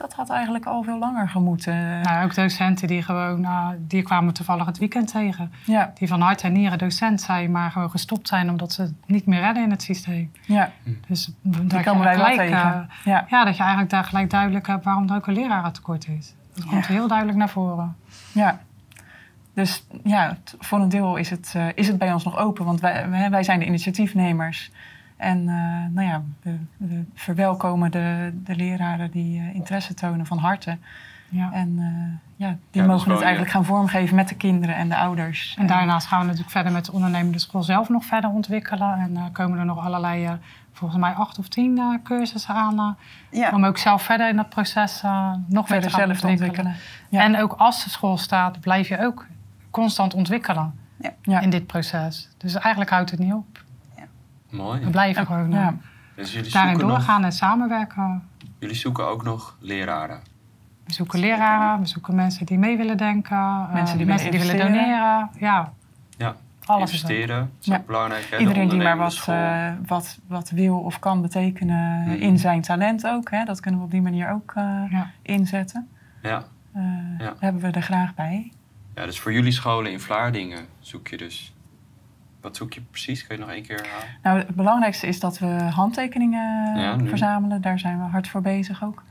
[0.01, 2.01] dat had eigenlijk al veel langer gemoeten.
[2.01, 5.51] Nou, ook docenten die gewoon, eh, die kwamen toevallig het weekend tegen.
[5.65, 8.93] Ja, Die van hart en nieren docent zijn, maar gewoon gestopt zijn omdat ze het
[9.05, 10.31] niet meer redden in het systeem.
[10.45, 10.71] ja,
[11.07, 12.57] Dus die daar komen wij gelijk, tegen.
[12.57, 13.25] eh, ja.
[13.29, 16.33] ja, dat je eigenlijk daar gelijk duidelijk hebt waarom er ook een lerarentekort is.
[16.55, 17.95] Dat komt heel duidelijk naar voren.
[18.31, 18.59] Ja.
[19.53, 22.79] Dus ja, voor een deel is het, eh, is het bij ons nog open, want
[22.79, 24.71] wij, wij wij zijn de initiatiefnemers.
[25.21, 30.37] En eh, nou ja, we, we verwelkomen de, de leraren die eh, interesse tonen van
[30.37, 30.77] harte.
[31.29, 31.51] Ja.
[31.53, 34.97] En eh, ja, die mogen woon het eigenlijk gaan vormgeven met de kinderen en de
[34.97, 35.55] ouders.
[35.59, 38.93] En daarnaast gaan we natuurlijk verder met de ondernemende school zelf nog verder ontwikkelen.
[38.99, 40.31] En uh, komen er nog allerlei, uh,
[40.71, 42.79] volgens mij acht of tien uh, cursussen aan.
[42.79, 43.51] Uh, Ja.
[43.53, 46.75] Om ook zelf verder in dat proces uh, nog verder te gaan zelf te ontwikkelen.
[47.09, 47.21] Ja.
[47.23, 49.27] En ook als de school staat, blijf je ook
[49.71, 51.13] constant ontwikkelen Ja.
[51.21, 51.39] Ja.
[51.39, 52.29] in dit proces.
[52.37, 53.63] Dus eigenlijk houdt het niet op.
[54.51, 54.79] Mooi.
[54.79, 55.75] We blijven gewoon Ja.
[56.15, 58.23] Dus jullie daarin nog, doorgaan en samenwerken.
[58.59, 60.19] jullie zoeken ook nog leraren.
[60.85, 64.57] We zoeken leraren, we zoeken mensen die mee willen denken, Mensen die mensen die willen
[64.57, 65.29] doneren.
[65.39, 65.73] Ja,
[66.17, 66.35] Ja,
[66.65, 67.09] alles is er.
[67.09, 67.37] investeren.
[67.39, 67.77] Dat is Ja.
[67.77, 68.23] ook belangrijk.
[68.29, 68.37] Hè?
[68.37, 72.11] De Iedereen die maar wat, eh, wat, wat wil of kan betekenen Mhm.
[72.11, 73.31] in zijn talent ook.
[73.31, 73.43] Hè.
[73.45, 75.11] Dat kunnen we op die manier ook eh, Ja.
[75.21, 75.87] inzetten.
[76.21, 76.43] Ja.
[76.73, 76.81] Eh,
[77.17, 77.25] Ja.
[77.25, 78.51] Daar hebben we er graag bij.
[78.95, 81.53] ja, dus voor jullie scholen in Vlaardingen zoek je dus...
[82.41, 83.27] Wat zoek je precies?
[83.27, 84.07] Kun je nog één keer herhalen?
[84.23, 87.07] Nou, het belangrijkste is dat we handtekeningen Ja, nu.
[87.09, 87.61] verzamelen.
[87.61, 89.03] Daar zijn we hard voor bezig ook.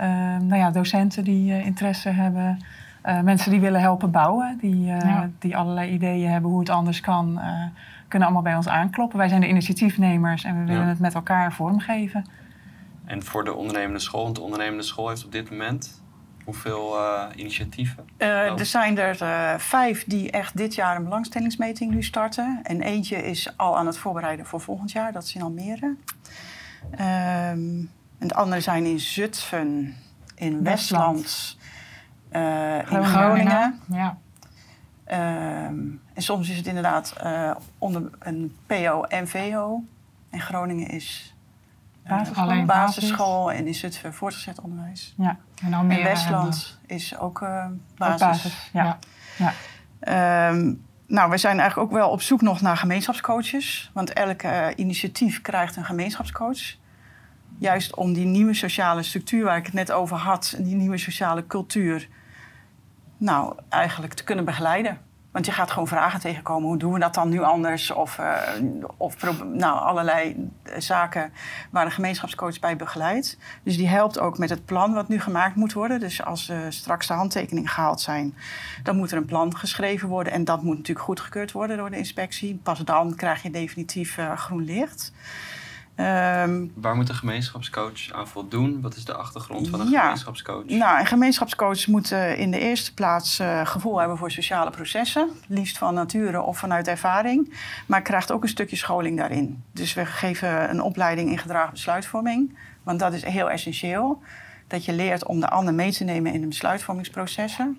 [0.00, 0.04] Uh,
[0.36, 2.58] nou ja, docenten die uh, interesse hebben.
[3.06, 4.58] Uh, mensen die willen helpen bouwen.
[4.60, 5.30] Die, uh, Ja.
[5.38, 7.32] die allerlei ideeën hebben hoe het anders kan.
[7.38, 7.62] uh,
[8.08, 9.18] kunnen allemaal bij ons aankloppen.
[9.18, 10.88] Wij zijn de initiatiefnemers en we willen Ja.
[10.88, 12.24] het met elkaar vormgeven.
[13.04, 16.02] En voor de ondernemende school, want de ondernemende school heeft op dit moment
[16.48, 18.08] hoeveel eh, initiatieven?
[18.18, 22.60] Uh, er zijn er uh, vijf die echt dit jaar een belangstellingsmeting nu starten.
[22.62, 25.86] En eentje is al aan het voorbereiden voor volgend jaar, dat is in Almere.
[26.92, 29.96] Um, en de andere zijn in Zutphen,
[30.34, 31.58] in Westland,
[32.32, 33.08] uh, in Groningen.
[33.08, 33.80] Groningen.
[33.88, 34.18] Ja.
[35.66, 39.84] Um, en soms is het inderdaad uh, onder een PO en VO.
[40.30, 41.34] En Groningen is
[42.08, 42.44] Basisschool.
[42.44, 45.14] Alleen basisschool en in Zutphen voortgezet onderwijs.
[45.16, 45.36] Ja.
[45.64, 47.66] En, Almere en Westland is ook uh,
[47.96, 48.12] basis.
[48.12, 48.70] Ook basis.
[48.72, 48.98] Ja.
[49.36, 49.52] Ja.
[50.00, 50.48] ja.
[50.48, 53.90] Um, nou, we zijn eigenlijk ook wel op zoek nog naar gemeenschapscoaches.
[53.94, 56.76] Want elk uh, initiatief krijgt een gemeenschapscoach.
[57.58, 61.46] Juist om die nieuwe sociale structuur waar ik het net over had, die nieuwe sociale
[61.46, 62.08] cultuur,
[63.16, 64.98] nou, eigenlijk te kunnen begeleiden.
[65.38, 66.68] Want je gaat gewoon vragen tegenkomen.
[66.68, 67.90] Hoe doen we dat dan nu anders?
[67.90, 68.36] Of, uh,
[68.96, 69.16] of
[69.52, 71.32] nou, allerlei zaken
[71.70, 73.38] waar een gemeenschapscoach bij begeleidt.
[73.62, 76.00] Dus die helpt ook met het plan wat nu gemaakt moet worden.
[76.00, 78.34] Dus als uh, straks de handtekeningen gehaald zijn,
[78.82, 80.32] dan moet er een plan geschreven worden.
[80.32, 82.60] En dat moet natuurlijk goedgekeurd worden door de inspectie.
[82.62, 85.12] Pas dan krijg je definitief groen licht.
[86.00, 88.80] Um, Waar moet een gemeenschapscoach aan voldoen?
[88.80, 90.64] Wat is de achtergrond van een ja, gemeenschapscoach?
[90.64, 95.28] Nou, een gemeenschapscoach moet uh, in de eerste plaats uh, gevoel hebben voor sociale processen.
[95.46, 97.54] Liefst van nature of vanuit ervaring.
[97.86, 99.62] Maar krijgt ook een stukje scholing daarin.
[99.72, 102.56] Dus we geven een opleiding in gedragen besluitvorming.
[102.82, 104.22] Want dat is heel essentieel.
[104.66, 107.78] Dat je leert om de ander mee te nemen in de besluitvormingsprocessen.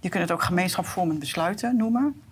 [0.00, 2.22] Je kunt het ook gemeenschapsvormend besluiten noemen.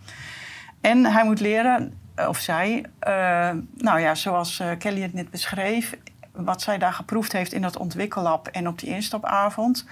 [0.81, 1.97] En hij moet leren eh,
[2.29, 5.97] of zij, uh, nou ja, zoals uh, Kelly het net beschreef,
[6.33, 9.87] wat zij daar geproefd heeft in dat ontwikkellab en op die instapavond,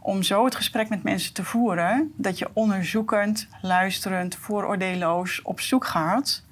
[0.00, 5.86] om zo het gesprek met mensen te voeren dat je onderzoekend, luisterend, vooroordeelloos op zoek
[5.86, 6.44] gaat,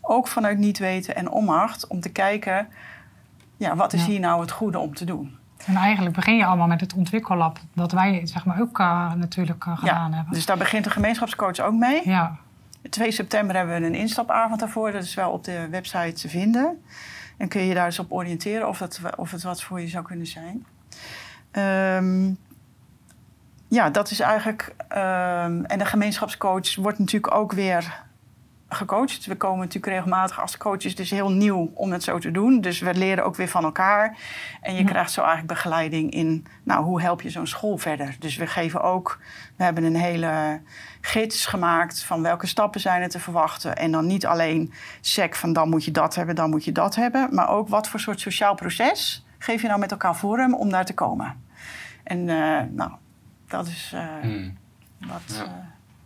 [0.00, 2.68] ook vanuit niet weten en onmacht, om te kijken,
[3.56, 4.06] ja, wat is ja.
[4.06, 5.36] hier nou het goede om te doen?
[5.66, 9.64] En eigenlijk begin je allemaal met het ontwikkellab, dat wij zeg maar ook uh, natuurlijk
[9.64, 10.32] gedaan ja, hebben.
[10.32, 12.08] Dus daar begint de gemeenschapscoach ook mee.
[12.08, 12.36] Ja.
[12.90, 14.92] 2 september hebben we een instapavond daarvoor.
[14.92, 16.82] Dat is wel op de website te vinden.
[17.36, 20.04] En kun je daar eens op oriënteren of, dat, of het wat voor je zou
[20.04, 20.66] kunnen zijn.
[21.96, 22.38] Um,
[23.68, 24.74] ja, dat is eigenlijk.
[24.88, 28.04] Um, en de gemeenschapscoach wordt natuurlijk ook weer
[28.76, 29.26] gecoacht.
[29.26, 32.60] We komen natuurlijk regelmatig als coaches, dus heel nieuw om het zo te doen.
[32.60, 34.18] Dus we leren ook weer van elkaar.
[34.60, 34.88] En je ja.
[34.88, 38.16] krijgt zo eigenlijk begeleiding in, nou, hoe help je zo'n school verder?
[38.18, 39.18] Dus we geven ook,
[39.56, 40.60] we hebben een hele
[41.00, 43.76] gids gemaakt van welke stappen zijn er te verwachten.
[43.76, 46.94] En dan niet alleen sec van dan moet je dat hebben, dan moet je dat
[46.94, 47.28] hebben.
[47.34, 50.84] Maar ook wat voor soort sociaal proces geef je nou met elkaar vorm om daar
[50.84, 51.44] te komen.
[52.02, 52.90] En uh, nou,
[53.48, 54.56] dat is uh, hmm.
[54.98, 55.22] wat...
[55.26, 55.42] Ja.
[55.42, 55.50] Uh,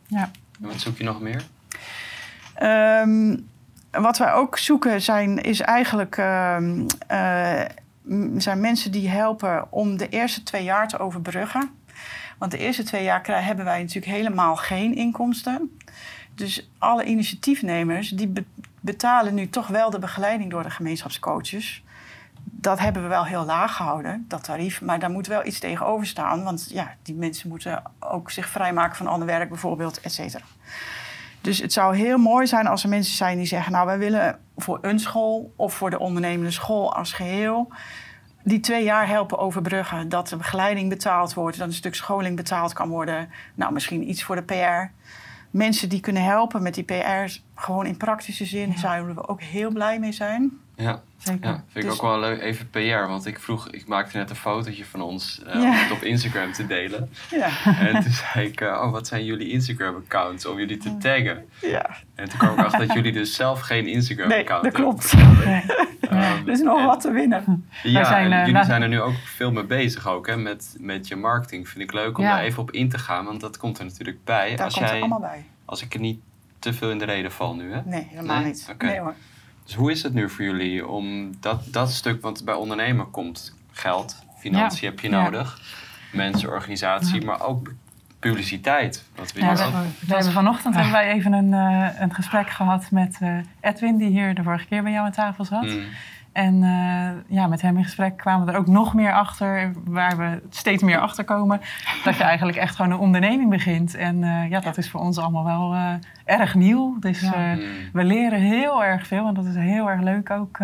[0.07, 0.31] ja.
[0.61, 1.45] En wat zoek je nog meer?
[2.63, 3.49] Um,
[3.91, 7.61] wat wij ook zoeken zijn, is eigenlijk um, uh,
[8.37, 11.71] zijn mensen die helpen om de eerste twee jaar te overbruggen.
[12.39, 15.79] Want de eerste twee jaar hebben wij natuurlijk helemaal geen inkomsten.
[16.35, 18.45] Dus alle initiatiefnemers die be
[18.83, 21.85] betalen nu toch wel de begeleiding door de gemeenschapscoaches.
[22.43, 24.81] Dat hebben we wel heel laag gehouden, dat tarief.
[24.81, 26.45] Maar daar moet wel iets tegenover staan.
[26.45, 30.45] Want ja, die mensen moeten ook zich vrijmaken van ander werk bijvoorbeeld, et cetera.
[31.41, 34.39] Dus het zou heel mooi zijn als er mensen zijn die zeggen: Nou, wij willen
[34.57, 37.73] voor een school of voor de ondernemende school als geheel
[38.43, 40.09] die twee jaar helpen overbruggen.
[40.09, 43.29] Dat de begeleiding betaald wordt, dat een stuk scholing betaald kan worden.
[43.55, 44.93] Nou, misschien iets voor de PR.
[45.51, 48.77] Mensen die kunnen helpen met die PR, gewoon in praktische zin, ja.
[48.77, 50.59] zouden we ook heel blij mee zijn.
[50.81, 51.49] Ja, Zeker.
[51.49, 52.41] ja vind ik dus, ook wel leuk.
[52.41, 55.61] Even PR, want ik vroeg, ik maakte net een fotootje van ons uh, ja.
[55.61, 57.11] om het op Instagram te delen.
[57.31, 57.49] Ja.
[57.65, 61.49] En toen zei ik, uh, oh, wat zijn jullie Instagram-accounts om jullie te taggen?
[61.61, 61.91] Ja.
[62.15, 65.15] En toen kwam ik achter dat jullie dus zelf geen Instagram-account nee, dat klopt.
[65.45, 65.63] Nee.
[66.13, 67.69] Um, er is nog en, wat te winnen.
[67.83, 71.09] Ja, zijn, en jullie zijn er nu ook veel mee bezig ook, hè, met, met
[71.09, 71.69] je marketing.
[71.69, 72.35] Vind ik leuk om ja.
[72.35, 74.57] daar even op in te gaan, want dat komt er natuurlijk bij.
[74.57, 75.45] Daar als komt jij, er allemaal bij.
[75.65, 76.21] Als ik er niet
[76.59, 77.81] te veel in de reden val nu, hè?
[77.85, 78.47] Nee, helemaal nee?
[78.47, 78.69] niet.
[78.73, 78.91] Okay.
[78.91, 79.15] Nee hoor.
[79.71, 83.55] Dus hoe is het nu voor jullie om dat, dat stuk, want bij ondernemen komt
[83.73, 84.91] geld, financiën ja.
[84.91, 85.61] heb je nodig,
[86.13, 86.17] ja.
[86.17, 87.27] mensen, organisatie, ja.
[87.27, 87.73] maar ook
[88.19, 89.05] publiciteit.
[89.15, 89.73] Wat we, ja, we, ook...
[90.07, 94.09] we hebben vanochtend hebben wij even een, uh, een gesprek gehad met uh, Edwin, die
[94.09, 95.63] hier de vorige keer bij jou aan tafel zat.
[95.63, 95.85] Mm.
[96.33, 100.17] En uh, ja, met hem in gesprek kwamen we er ook nog meer achter, waar
[100.17, 101.61] we steeds meer achter komen.
[102.05, 103.95] Dat je eigenlijk echt gewoon een onderneming begint.
[103.95, 105.93] En uh, ja, dat is voor ons allemaal wel uh,
[106.25, 106.99] erg nieuw.
[106.99, 107.55] Dus ja.
[107.55, 107.61] mm.
[107.93, 110.59] we leren heel erg veel en dat is heel erg leuk ook.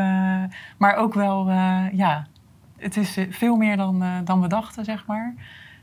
[0.76, 1.50] maar ook wel,
[1.92, 2.26] ja,
[2.78, 5.34] het is veel meer dan, dan we dachten, zeg maar.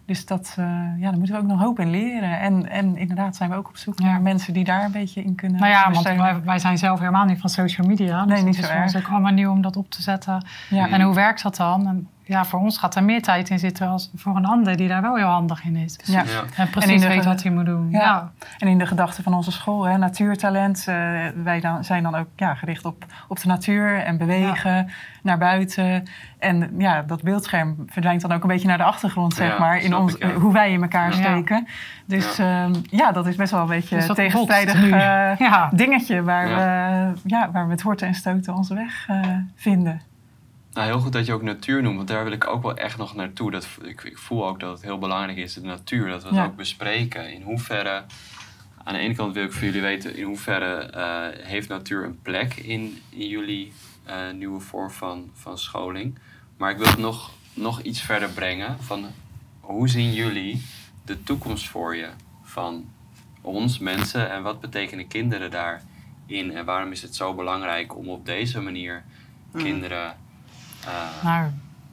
[0.06, 0.66] Dus dat, uh,
[0.98, 2.40] ja, daar moeten we ook nog hoop in leren.
[2.40, 5.36] En, en inderdaad zijn we ook op zoek naar mensen die daar een beetje in
[5.36, 8.26] kunnen Nou ja, want wij, wij, zijn zelf helemaal niet van social media.
[8.26, 10.02] Nee, dus niet het zo is voor ons ook allemaal nieuw om dat op te
[10.02, 10.46] zetten.
[10.70, 10.90] Ja.
[10.90, 11.88] En hoe werkt dat dan?
[11.88, 14.88] En ja, voor ons gaat er meer tijd in zitten als voor een ander die
[14.88, 16.00] daar wel heel handig in is.
[16.04, 16.24] Ja.
[16.24, 16.44] ja.
[16.56, 17.90] En precies en weet wat hij moet doen.
[17.90, 18.00] Ja.
[18.00, 18.32] ja.
[18.58, 20.86] En in de gedachten van onze school, hè, natuurtalent.
[20.90, 20.96] Uh,
[21.44, 26.04] wij dan, zijn dan ook ja, gericht op, op de natuur en bewegen, naar buiten.
[26.40, 29.78] En ja, dat beeldscherm verdwijnt dan ook een beetje naar de achtergrond, zeg maar.
[29.78, 31.68] In ons, ik, hoe wij in elkaar steken.
[32.06, 32.64] Dus ja.
[32.64, 37.52] Um, ja, dat is best wel een beetje een tegenstrijdig uh, dingetje waar, we, ja,
[37.52, 39.20] waar we met horten en stoten onze weg uh,
[39.56, 40.02] vinden.
[40.74, 42.98] Nou, heel goed dat je ook natuur noemt, want daar wil ik ook wel echt
[42.98, 43.52] nog naartoe.
[43.52, 46.38] Dat, ik, ik voel ook dat het heel belangrijk is, de natuur, dat we het
[46.38, 46.46] ja.
[46.46, 47.34] ook bespreken.
[47.34, 48.04] In hoeverre,
[48.84, 52.22] aan de ene kant wil ik voor jullie weten, in hoeverre uh, heeft natuur een
[52.22, 53.74] plek in, in jullie
[54.08, 56.18] uh, nieuwe vorm van, van scholing.
[56.58, 59.06] Maar ik wil het nog, nog iets verder brengen van
[59.60, 60.64] hoe zien jullie
[61.06, 62.10] de toekomst voor je
[62.44, 62.90] van
[63.42, 66.56] ons mensen en wat betekenen kinderen daarin?
[66.56, 69.04] En waarom is het zo belangrijk om op deze manier
[69.54, 70.23] kinderen uh,
[71.24, 71.50] Nou,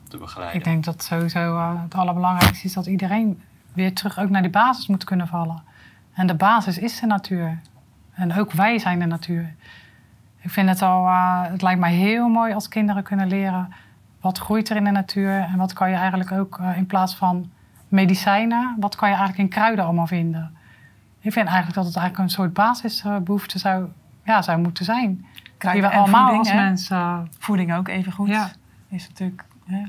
[0.08, 0.58] te begeleiden?
[0.58, 4.50] ik denk dat sowieso eh, het allerbelangrijkste is dat iedereen weer terug ook naar die
[4.50, 5.62] basis moet kunnen vallen.
[6.12, 7.60] En de basis is de natuur.
[8.12, 9.54] En ook wij zijn de natuur.
[10.40, 13.72] Ik vind het al, eh, het lijkt mij heel mooi als kinderen kunnen leren
[14.20, 17.14] wat groeit er in de natuur en wat kan je eigenlijk ook eh, in plaats
[17.14, 17.50] van
[17.88, 20.56] medicijnen, wat kan je eigenlijk in kruiden allemaal vinden.
[21.20, 23.88] Ik vind eigenlijk dat het eigenlijk een soort basisbehoefte zou,
[24.24, 25.26] ja, zou moeten zijn.
[25.58, 27.28] Die we allemaal voeding, als mensen.
[27.38, 28.28] Voeding ook even goed.
[28.28, 28.50] Ja.
[28.90, 29.44] Is natuurlijk.
[29.64, 29.82] Hè?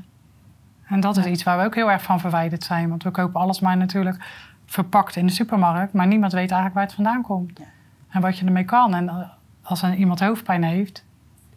[0.84, 2.88] En dat is iets waar we ook heel erg van verwijderd zijn.
[2.88, 4.24] Want we kopen alles maar natuurlijk
[4.66, 7.58] verpakt in de supermarkt, maar niemand weet eigenlijk waar het vandaan komt.
[7.58, 7.64] Ja.
[8.08, 8.94] En wat je ermee kan.
[8.94, 9.30] En
[9.62, 11.04] als er iemand hoofdpijn heeft,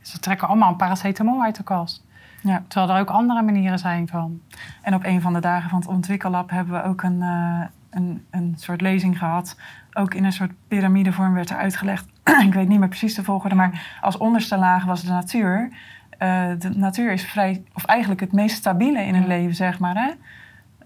[0.01, 2.03] ze trekken allemaal een paracetamol uit de kast.
[2.41, 2.63] Ja.
[2.67, 4.41] Terwijl er ook andere manieren zijn van.
[4.81, 8.25] En op een van de dagen van het Ontwikkellab hebben we ook een, eh, een,
[8.29, 9.57] een soort lezing gehad.
[9.93, 12.07] Ook in een soort piramidevorm werd er uitgelegd.
[12.47, 15.69] ik weet niet meer precies de volgorde, maar als onderste laag was de natuur.
[16.17, 19.29] Eh, de natuur is vrij, of eigenlijk het meest stabiele in het Ja.
[19.29, 19.95] leven, zeg maar.
[19.95, 20.11] Hè?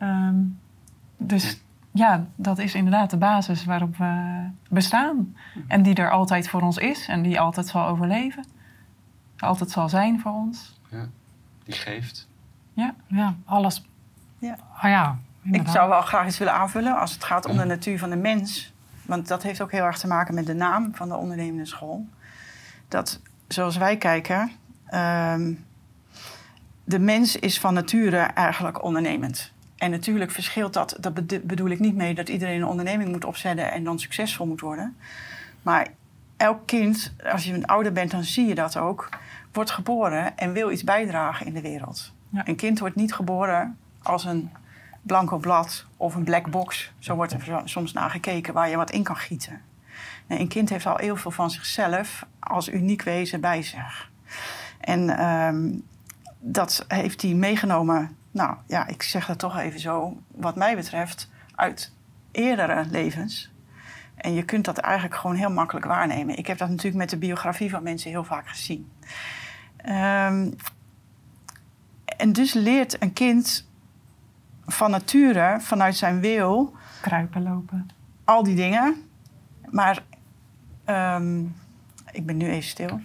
[0.05, 0.35] Ehm,
[1.17, 1.61] dus
[1.91, 5.35] ja, dat is inderdaad de basis waarop we bestaan.
[5.67, 8.45] En die er altijd voor ons is en die altijd zal overleven.
[9.39, 10.79] Altijd zal zijn voor ons.
[11.63, 12.27] Die geeft.
[13.07, 13.85] Ja, alles.
[14.37, 14.57] Ja.
[14.75, 17.99] Ah ja, Ik zou wel graag iets willen aanvullen als het gaat om de natuur
[17.99, 18.73] van de mens.
[19.05, 22.07] Want dat heeft ook heel erg te maken met de naam van de ondernemende school.
[22.87, 24.51] Dat, zoals wij kijken,
[24.89, 25.53] ehm,
[26.83, 29.51] de mens is van nature eigenlijk ondernemend.
[29.77, 31.13] En natuurlijk verschilt dat, dat
[31.47, 34.97] bedoel ik niet mee dat iedereen een onderneming moet opzetten en dan succesvol moet worden.
[35.61, 35.87] Maar
[36.37, 39.09] elk kind, als je een ouder bent, dan zie je dat ook,
[39.51, 42.13] wordt geboren en wil iets bijdragen in de wereld.
[42.29, 42.47] Ja.
[42.47, 44.51] Een kind wordt niet geboren als een
[45.01, 46.91] blanco blad of een black box.
[46.99, 49.61] Zo wordt er soms naar gekeken waar je wat in kan gieten.
[50.27, 54.09] Nee, een kind heeft al heel veel van zichzelf als uniek wezen bij zich.
[54.79, 55.71] En ehm,
[56.39, 61.29] dat heeft hij meegenomen, nou ja, ik zeg dat toch even zo, wat mij betreft,
[61.55, 61.93] uit
[62.31, 63.51] eerdere levens.
[64.15, 66.37] En je kunt dat eigenlijk gewoon heel makkelijk waarnemen.
[66.37, 68.91] Ik heb dat natuurlijk met de biografie van mensen heel vaak gezien.
[69.75, 70.51] Ehm,
[72.05, 73.67] en dus leert een kind
[74.65, 77.89] van nature, vanuit zijn wil, Kruipen, lopen.
[78.23, 78.95] al die dingen.
[79.69, 80.03] Maar
[80.85, 81.43] ehm,
[82.11, 82.99] ik ben nu even stil.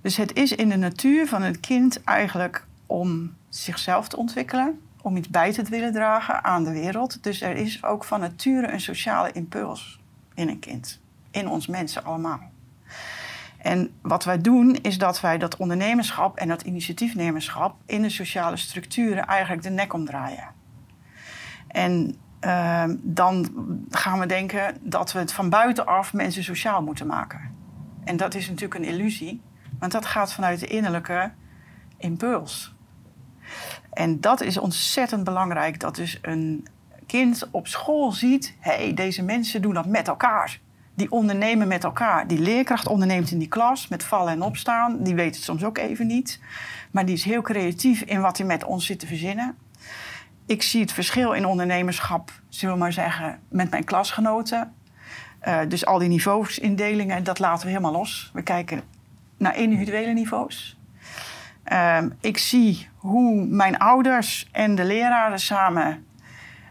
[0.00, 5.16] Dus het is in de natuur van het kind eigenlijk om zichzelf te ontwikkelen, om
[5.16, 7.22] iets bij te willen dragen aan de wereld.
[7.22, 10.00] Dus er is ook van nature een sociale impuls
[10.34, 12.40] in een kind, in ons mensen allemaal.
[13.58, 18.56] En wat wij doen is dat wij dat ondernemerschap en dat initiatiefnemerschap in de sociale
[18.56, 20.48] structuren eigenlijk de nek omdraaien.
[21.68, 23.48] En ehm, dan
[23.90, 27.54] gaan we denken dat we het van buitenaf mensen sociaal moeten maken.
[28.04, 29.40] En dat is natuurlijk een illusie,
[29.80, 31.30] want dat gaat vanuit de innerlijke
[31.96, 32.74] impuls.
[33.92, 36.66] En dat is ontzettend belangrijk, dat dus een
[37.06, 38.54] kind op school ziet...
[38.58, 40.60] hey, deze mensen doen dat met elkaar.
[40.94, 42.26] Die ondernemen met elkaar.
[42.26, 45.02] Die leerkracht onderneemt in die klas met vallen en opstaan.
[45.02, 46.40] Die weet het soms ook even niet.
[46.90, 49.56] Maar die is heel creatief in wat hij met ons zit te verzinnen.
[50.46, 54.74] Ik zie het verschil in ondernemerschap, zullen we maar zeggen, met mijn klasgenoten.
[55.38, 58.30] Eh, dus al die niveausindelingen, dat laten we helemaal los.
[58.32, 58.82] We kijken
[59.40, 60.78] naar individuele niveaus.
[61.64, 66.06] Ehm, ik zie hoe mijn ouders en de leraren samen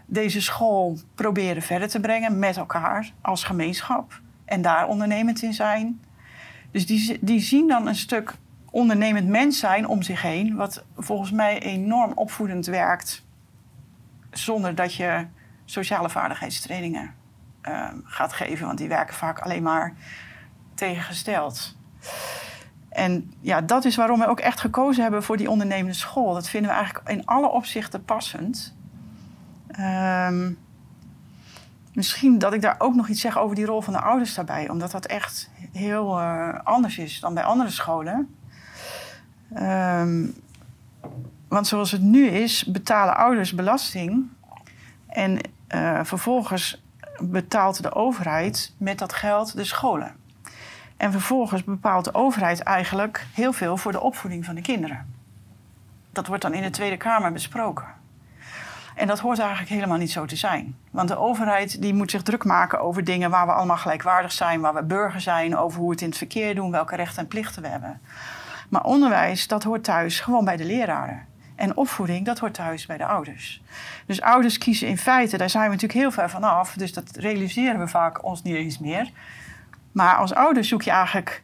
[0.06, 4.22] deze school proberen verder te brengen met elkaar als gemeenschap.
[4.46, 6.02] En daar ondernemend in zijn.
[6.72, 8.34] Dus die, die zien dan een stuk
[8.72, 10.56] ondernemend mens zijn om zich heen.
[10.56, 13.26] Wat volgens mij enorm opvoedend werkt.
[14.32, 15.26] Zonder dat je
[15.66, 17.14] sociale vaardigheidstrainingen
[17.62, 18.66] ehm, gaat geven.
[18.66, 19.94] Want die werken vaak alleen maar
[20.74, 21.78] tegengesteld.
[22.90, 26.34] En ja, dat is waarom we ook echt gekozen hebben voor die ondernemende school.
[26.34, 28.76] Dat vinden we eigenlijk in alle opzichten passend.
[29.68, 30.52] Ehm,
[31.94, 34.70] misschien dat ik daar ook nog iets zeg over die rol van de ouders daarbij.
[34.70, 38.36] Omdat dat echt heel eh, anders is dan bij andere scholen.
[39.54, 40.26] Ehm,
[41.48, 44.28] want zoals het nu is, betalen ouders belasting.
[45.08, 46.84] En eh, vervolgens
[47.20, 50.19] betaalt de overheid met dat geld de scholen.
[51.00, 55.14] En vervolgens bepaalt de overheid eigenlijk heel veel voor de opvoeding van de kinderen.
[56.12, 57.86] Dat wordt dan in de Tweede Kamer besproken.
[58.96, 60.76] En dat hoort eigenlijk helemaal niet zo te zijn.
[60.92, 64.62] Want de overheid die moet zich druk maken over dingen waar we allemaal gelijkwaardig zijn,
[64.62, 67.28] waar we burger zijn, over hoe we het in het verkeer doen, welke rechten en
[67.28, 68.02] plichten we hebben.
[68.70, 71.26] Maar onderwijs, dat hoort thuis gewoon bij de leraren.
[71.56, 73.62] En opvoeding, dat hoort thuis bij de ouders.
[74.06, 76.74] Dus ouders kiezen in feite, daar zijn we natuurlijk heel ver van af.
[76.74, 79.12] Dus dat realiseren we vaak ons niet eens meer.
[79.92, 81.44] Maar als ouder zoek je eigenlijk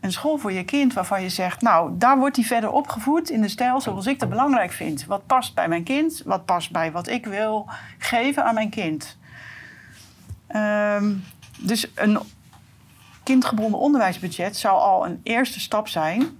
[0.00, 3.40] een school voor je kind waarvan je zegt, nou, daar wordt hij verder opgevoed in
[3.40, 5.04] de stijl zoals ik dat belangrijk vind.
[5.04, 7.68] Wat past bij mijn kind, wat past bij wat ik wil
[7.98, 9.16] geven aan mijn kind.
[10.46, 11.14] Ehm,
[11.58, 12.18] dus een
[13.22, 16.38] kindgebonden onderwijsbudget zou al een eerste stap zijn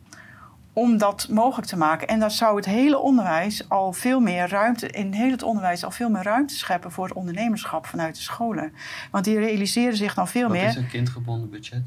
[0.77, 2.09] om dat mogelijk te maken.
[2.09, 5.91] En dan zou het hele onderwijs al veel meer ruimte, in heel het onderwijs al
[5.91, 8.73] veel meer ruimte scheppen voor het ondernemerschap vanuit de scholen.
[9.11, 10.67] Want die realiseren zich dan veel Wat meer.
[10.67, 11.83] is een kindgebonden budget?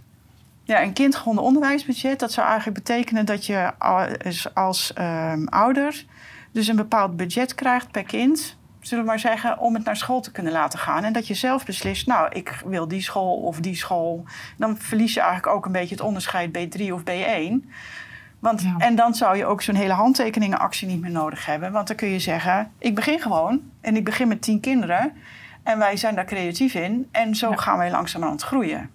[0.64, 6.06] Ja, een kindgebonden onderwijsbudget, dat zou eigenlijk betekenen dat je als, als ehm, ouder
[6.52, 10.22] dus een bepaald budget krijgt per kind, zullen we maar zeggen, om het naar school
[10.22, 11.04] te kunnen laten gaan.
[11.04, 14.24] En dat je zelf beslist, nou, ik wil die school of die school.
[14.58, 17.70] Dan verlies je eigenlijk ook een beetje het onderscheid B3 of B1.
[18.40, 18.76] Want, Ja.
[18.78, 21.72] En dan zou je ook zo'n hele handtekeningenactie niet meer nodig hebben.
[21.72, 25.12] Want dan kun je zeggen, ik begin gewoon en ik begin met tien kinderen.
[25.64, 27.08] En wij zijn daar creatief in.
[27.12, 27.56] En zo Ja.
[27.56, 28.90] gaan wij langzamerhand groeien.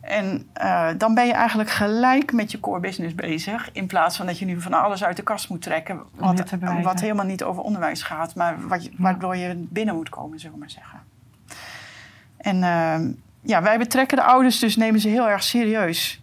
[0.00, 3.70] En eh, dan ben je eigenlijk gelijk met je core business bezig.
[3.72, 6.00] In plaats van dat je nu van alles uit de kast moet trekken.
[6.14, 6.44] Wat,
[6.82, 8.34] wat helemaal niet over onderwijs gaat.
[8.34, 11.00] Maar wat waardoor je binnen moet komen, zullen we maar zeggen.
[12.36, 16.22] En eh, ja, wij betrekken de ouders, dus nemen ze heel erg serieus.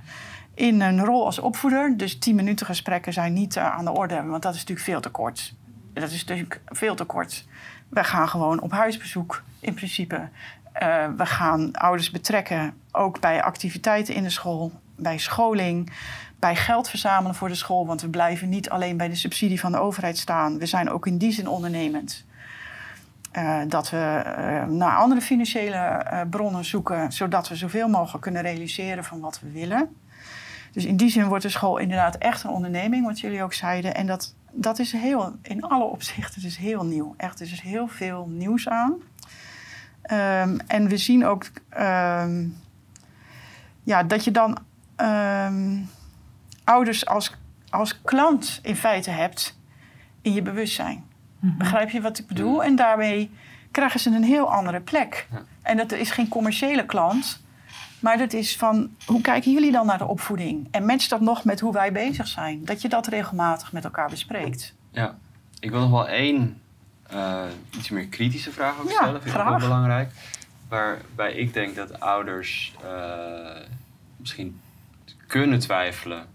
[0.53, 1.97] In een rol als opvoeder.
[1.97, 4.23] Dus 10 minuten gesprekken zijn niet eh, aan de orde.
[4.23, 5.53] Want dat is natuurlijk veel te kort.
[5.93, 7.45] Dat is natuurlijk veel te kort.
[7.89, 10.29] Wij gaan gewoon op huisbezoek in principe.
[10.71, 15.91] Eh, we gaan ouders betrekken, ook bij activiteiten in de school, bij scholing,
[16.39, 17.85] bij geld verzamelen voor de school.
[17.85, 20.57] Want we blijven niet alleen bij de subsidie van de overheid staan.
[20.57, 22.25] We zijn ook in die zin ondernemend.
[23.31, 24.23] Eh, dat we
[24.67, 29.89] naar andere financiële bronnen zoeken, zodat we zoveel mogelijk kunnen realiseren van wat we willen.
[30.71, 33.95] Dus in die zin wordt de school inderdaad echt een onderneming, wat jullie ook zeiden.
[33.95, 37.13] En dat, dat is heel, in alle opzichten dus heel nieuw.
[37.17, 38.93] Echt, er is heel veel nieuws aan.
[40.01, 42.47] Ehm, en we zien ook ehm,
[43.83, 44.57] ja, dat je dan
[44.95, 45.77] ehm,
[46.63, 47.37] ouders als,
[47.69, 49.59] als klant in feite hebt
[50.21, 51.03] in je bewustzijn.
[51.39, 52.63] Begrijp je wat ik bedoel?
[52.63, 53.31] En daarmee
[53.71, 55.27] krijgen ze een heel andere plek.
[55.31, 55.41] Ja.
[55.61, 57.43] En dat is geen commerciële klant,
[58.01, 60.67] maar dat is van hoe kijken jullie dan naar de opvoeding?
[60.71, 62.65] En matcht dat nog met hoe wij bezig zijn?
[62.65, 64.73] Dat je dat regelmatig met elkaar bespreekt.
[64.91, 65.17] Ja,
[65.59, 66.61] ik wil nog wel één
[67.07, 67.43] eh,
[67.77, 69.21] iets meer kritische vraag ook Ja, stellen.
[69.21, 69.67] Vind ik ook wel graag.
[69.67, 70.11] belangrijk.
[70.67, 73.61] Waarbij ik denk dat ouders eh,
[74.15, 74.59] misschien
[75.27, 76.25] kunnen twijfelen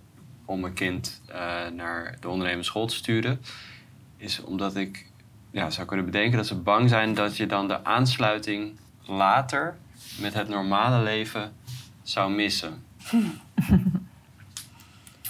[0.44, 1.36] om een kind eh,
[1.74, 3.40] naar de ondernemende school te sturen.
[4.16, 5.06] Is omdat ik
[5.50, 9.76] ja, zou kunnen bedenken dat ze bang zijn dat je dan de aansluiting later
[10.20, 11.52] met het normale leven
[12.02, 12.82] zou missen.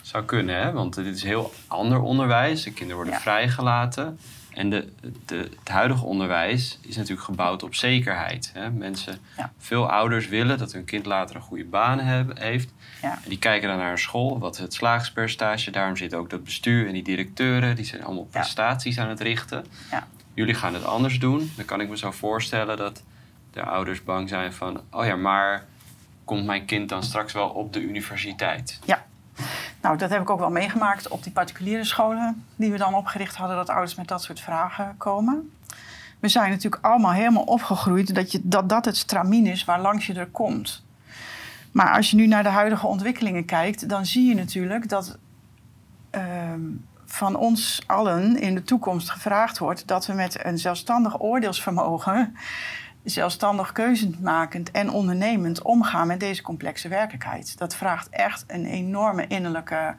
[0.03, 0.72] Zou kunnen, hè?
[0.72, 2.62] want dit is heel ander onderwijs.
[2.62, 3.20] De kinderen worden Ja.
[3.20, 4.18] vrijgelaten.
[4.51, 4.93] En de,
[5.24, 8.51] de, het huidige onderwijs is natuurlijk gebouwd op zekerheid.
[8.55, 8.70] Hè?
[8.70, 9.53] Mensen, Ja.
[9.59, 12.72] Veel ouders willen dat hun kind later een goede baan hebben, heeft.
[13.03, 13.12] Ja.
[13.22, 15.70] En die kijken dan naar een school, wat is het slagingspercentage.
[15.70, 19.64] Daarom zit ook dat bestuur en die directeuren, die zijn allemaal prestaties aan het richten.
[19.91, 20.07] Ja.
[20.34, 21.53] Jullie gaan het anders doen.
[21.57, 23.03] Dan kan ik me zo voorstellen dat
[23.57, 24.80] de ouders bang zijn van...
[24.90, 25.64] oh ja, maar
[26.24, 28.78] komt mijn kind dan straks wel op de universiteit?
[29.80, 33.36] Nou, dat heb ik ook wel meegemaakt op die particuliere scholen die we dan opgericht
[33.36, 35.50] hadden, dat ouders met dat soort vragen komen.
[36.20, 40.07] We zijn natuurlijk allemaal helemaal opgegroeid dat je, dat, dat het stramien is waar langs
[40.07, 40.84] je er komt.
[41.72, 45.18] Maar als je nu naar de huidige ontwikkelingen kijkt, dan zie je natuurlijk dat
[46.11, 46.61] ehm,
[47.07, 52.36] van ons allen in de toekomst gevraagd wordt dat we met een zelfstandig oordeelsvermogen,
[53.11, 57.59] zelfstandig keuzemakend en ondernemend omgaan met deze complexe werkelijkheid.
[57.59, 59.94] Dat vraagt echt een enorme innerlijke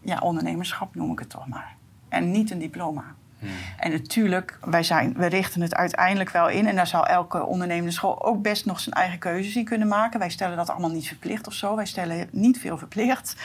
[0.00, 1.74] ja, ondernemerschap, noem ik het toch maar.
[2.08, 3.04] En niet een diploma.
[3.38, 3.50] Hmm.
[3.78, 6.66] En natuurlijk, wij zijn, we richten het uiteindelijk wel in.
[6.66, 10.18] En daar zal elke ondernemende school ook best nog zijn eigen keuzes in kunnen maken.
[10.18, 11.76] Wij stellen dat allemaal niet verplicht of zo.
[11.76, 13.36] Wij stellen niet veel verplicht.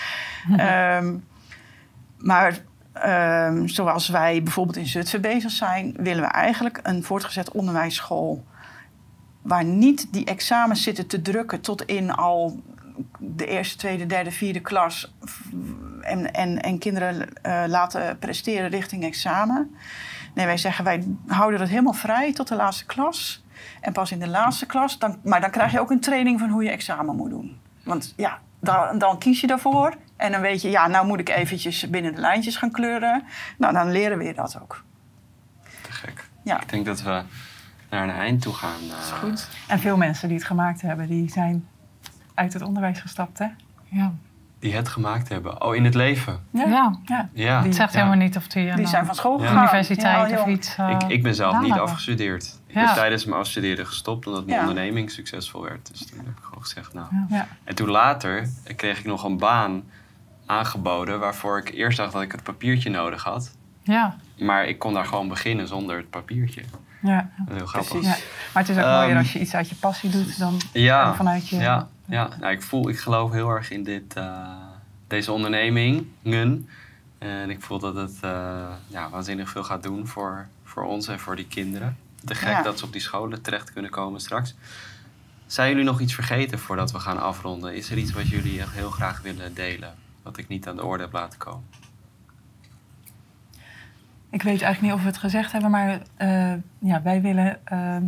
[0.57, 1.15] Ehm,
[2.17, 2.59] maar
[2.93, 8.43] ehm, zoals wij bijvoorbeeld in Zutphen bezig zijn, willen we eigenlijk een voortgezet onderwijsschool.
[9.41, 12.63] Waar niet die examens zitten te drukken tot in al
[13.19, 15.13] de eerste, tweede, derde, vierde klas.
[16.01, 19.75] En, en, en kinderen eh, laten presteren richting examen.
[20.33, 23.43] Nee, wij zeggen wij houden dat helemaal vrij tot de laatste klas.
[23.81, 26.49] En pas in de laatste klas, dan, maar dan krijg je ook een training van
[26.49, 27.59] hoe je examen moet doen.
[27.83, 29.95] Want ja, dan, dan kies je daarvoor.
[30.15, 33.23] En dan weet je, ja, nou moet ik eventjes binnen de lijntjes gaan kleuren.
[33.57, 34.83] Nou, dan leren we je dat ook.
[35.81, 36.29] Te gek.
[36.43, 36.61] Ja.
[36.61, 37.23] Ik denk dat we
[37.89, 38.79] naar een eind toe gaan.
[38.91, 38.99] eh.
[39.01, 39.47] is goed.
[39.67, 41.67] En veel mensen die het gemaakt hebben, die zijn
[42.33, 43.47] uit het onderwijs gestapt, hè?
[43.85, 44.13] Ja.
[44.59, 45.61] die het gemaakt hebben.
[45.63, 46.39] Oh, in het leven.
[46.51, 46.65] Ja.
[46.67, 46.99] Ja.
[47.05, 47.29] ja.
[47.33, 47.63] Ja.
[47.63, 47.99] Het zegt ja.
[47.99, 49.51] helemaal niet of die, Die zijn van school Ja.
[49.51, 50.75] universiteit Ja, of iets.
[50.77, 51.81] eh, Ik, ik ben zelf niet hebben.
[51.81, 52.59] afgestudeerd.
[52.67, 52.85] Ik Ja.
[52.85, 54.67] ben tijdens mijn afstuderen gestopt omdat mijn Ja.
[54.67, 55.87] onderneming succesvol werd.
[55.91, 57.07] Dus toen heb ik gewoon gezegd, nou.
[57.11, 57.25] Ja.
[57.29, 57.47] Ja.
[57.63, 59.83] En toen later kreeg ik nog een baan
[60.45, 63.55] aangeboden waarvoor ik eerst dacht dat ik het papiertje nodig had.
[63.83, 66.61] Ja, Maar ik kon daar gewoon beginnen zonder het papiertje.
[67.01, 67.29] Ja.
[67.49, 68.01] Heel grappig.
[68.01, 68.15] Ja.
[68.53, 71.15] Maar het is ook Ehm, mooier als je iets uit je passie doet dan Ja,
[71.15, 71.55] vanuit je...
[71.55, 72.29] ja, ja.
[72.39, 74.47] Nou, ik voel, ik geloof heel erg in dit, eh,
[75.07, 76.69] deze ondernemingen.
[77.17, 81.19] En ik voel dat het eh, ja, waanzinnig veel gaat doen voor, voor ons en
[81.19, 81.97] voor die kinderen.
[82.25, 82.61] Te gek Ja.
[82.61, 84.55] dat ze op die scholen terecht kunnen komen straks.
[85.45, 87.75] Zijn jullie nog iets vergeten voordat we gaan afronden?
[87.75, 89.93] Is er iets wat jullie echt heel graag willen delen?
[90.23, 91.63] Wat ik niet aan de orde heb laten komen?
[94.31, 98.03] Ik weet eigenlijk niet of we het gezegd hebben, maar eh, ja, wij willen ehm,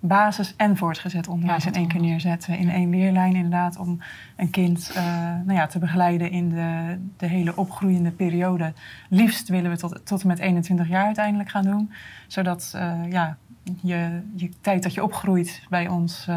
[0.00, 2.58] basis- en voortgezet onderwijs Ja, in één keer neerzetten.
[2.58, 4.00] In één leerlijn inderdaad, om
[4.36, 5.04] een kind eh,
[5.44, 8.72] nou ja, te begeleiden in de, de hele opgroeiende periode.
[9.08, 11.92] Liefst willen we tot, tot en met 21 jaar uiteindelijk gaan doen.
[12.26, 13.36] Zodat eh, ja,
[13.82, 16.28] je, je tijd dat je opgroeit bij ons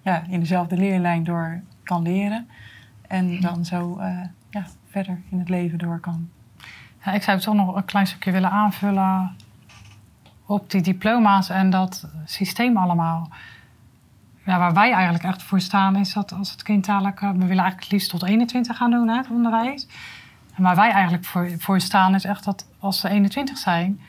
[0.00, 2.48] ja, in dezelfde leerlijn door kan leren.
[3.08, 4.00] En dan zo
[4.50, 6.28] ja, verder in het leven door kan.
[7.04, 9.36] Ja, ik zou toch nog een klein stukje willen aanvullen
[10.46, 13.28] op die diploma's en dat systeem allemaal.
[14.44, 17.20] Ja, waar wij eigenlijk echt voor staan is dat als het kind dadelijk...
[17.20, 19.86] eh, We willen eigenlijk het liefst tot 21 gaan doen, hè, het onderwijs.
[20.54, 24.00] En waar wij eigenlijk voor, voor staan is echt dat als ze 21 zijn...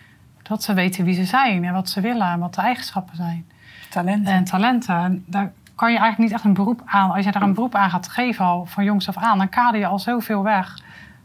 [0.41, 3.45] dat ze weten wie ze zijn en wat ze willen en wat de eigenschappen zijn.
[3.89, 4.33] Talenten.
[4.33, 4.95] En talenten.
[4.95, 7.11] En daar kan je eigenlijk niet echt een beroep aan...
[7.11, 9.37] Als je daar een beroep aan gaat geven al van jongs af aan...
[9.37, 10.79] dan kader je al zoveel weg.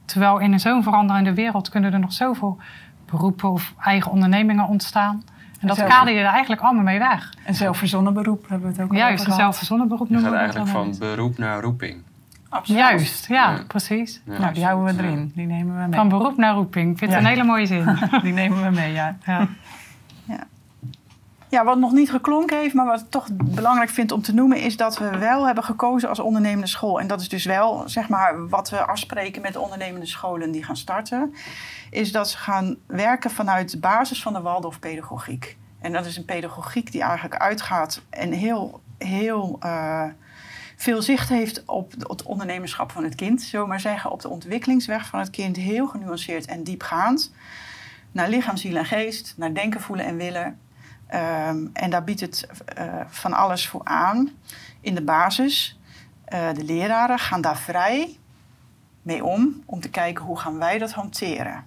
[0.08, 2.58] Terwijl in zo'n veranderende wereld kunnen er nog zoveel
[3.10, 5.22] beroepen of eigen ondernemingen ontstaan.
[5.60, 7.34] En dat Zelf- kader je er eigenlijk allemaal mee weg.
[7.46, 9.40] Een zelfverzonnen beroep hebben we het ook al Juist, over een gehad.
[9.40, 12.02] zelfverzonnen beroep noemen gaat we dat eigenlijk van beroep naar roeping.
[12.48, 12.80] Absoluut.
[12.80, 13.58] Juist, ja, Ja.
[13.66, 14.20] precies.
[14.24, 14.38] Ja.
[14.38, 15.32] Nou, die houden we erin.
[15.34, 15.98] Die nemen we mee.
[15.98, 16.92] Van beroep naar roeping.
[16.92, 17.26] Ik vind het Ja.
[17.26, 17.98] een hele mooie zin.
[18.22, 19.16] Die nemen we mee, ja.
[21.48, 21.64] Ja.
[21.64, 24.76] Wat nog niet geklonken heeft, maar wat ik toch belangrijk vind om te noemen, is
[24.76, 27.00] dat we wel hebben gekozen als ondernemende school.
[27.00, 30.64] En dat is dus wel, zeg maar, wat we afspreken met de ondernemende scholen die
[30.64, 31.34] gaan starten.
[31.90, 35.56] Is dat ze gaan werken vanuit de basis van de Waldorf-pedagogiek.
[35.80, 40.04] En dat is een pedagogiek die eigenlijk uitgaat en heel, heel eh,
[40.76, 43.42] veel zicht heeft op het ondernemerschap van het kind.
[43.42, 45.56] Zullen we maar zeggen, op de ontwikkelingsweg van het kind.
[45.56, 47.32] Heel genuanceerd en diepgaand.
[48.12, 50.58] Naar lichaam, ziel en geest, naar denken, voelen en willen.
[51.08, 54.30] Ehm, en daar biedt het eh, van alles voor aan
[54.80, 55.78] in de basis.
[56.24, 58.18] Eh, de leraren gaan daar vrij
[59.02, 61.64] mee om, om te kijken hoe gaan wij dat hanteren.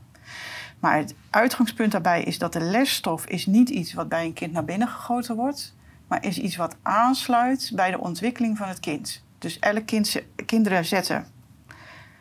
[0.80, 4.52] Maar het uitgangspunt daarbij is dat de lesstof is niet iets wat bij een kind
[4.52, 5.76] naar binnen gegoten wordt,
[6.08, 9.24] maar is iets wat aansluit bij de ontwikkeling van het kind.
[9.38, 11.26] Dus elk kind, kinderen zetten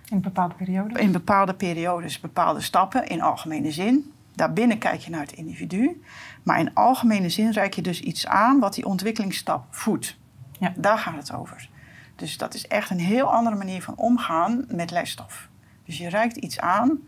[0.09, 1.01] In bepaalde periode.
[1.01, 4.13] in bepaalde periodes bepaalde stappen in algemene zin.
[4.35, 6.03] Daarbinnen kijk je naar het individu.
[6.43, 10.19] Maar in algemene zin reik je dus iets aan wat die ontwikkelingsstap voedt.
[10.59, 10.73] Ja.
[10.77, 11.69] Daar gaat het over.
[12.17, 15.49] Dus dat is echt een heel andere manier van omgaan met lesstof.
[15.85, 16.99] Dus je reikt iets aan.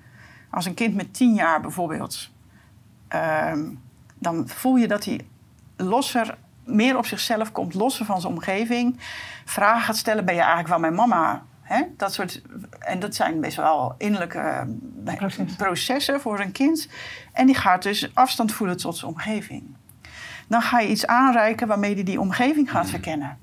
[0.50, 2.30] Als een kind met tien jaar bijvoorbeeld,
[3.08, 3.70] ehm,
[4.18, 5.20] dan voel je dat hij
[5.76, 9.00] losser, meer op zichzelf komt, losser van zijn omgeving.
[9.44, 11.42] Vragen gaat stellen: ben je eigenlijk wel mijn mama?
[11.72, 11.82] Hè?
[11.96, 12.42] Dat soort,
[12.78, 15.56] en dat zijn best wel innerlijke eh, Processen.
[15.56, 16.88] processen voor een kind.
[17.32, 19.76] En die gaat dus afstand voelen tot zijn omgeving.
[20.48, 23.38] Dan ga je iets aanreiken waarmee hij die omgeving gaat verkennen.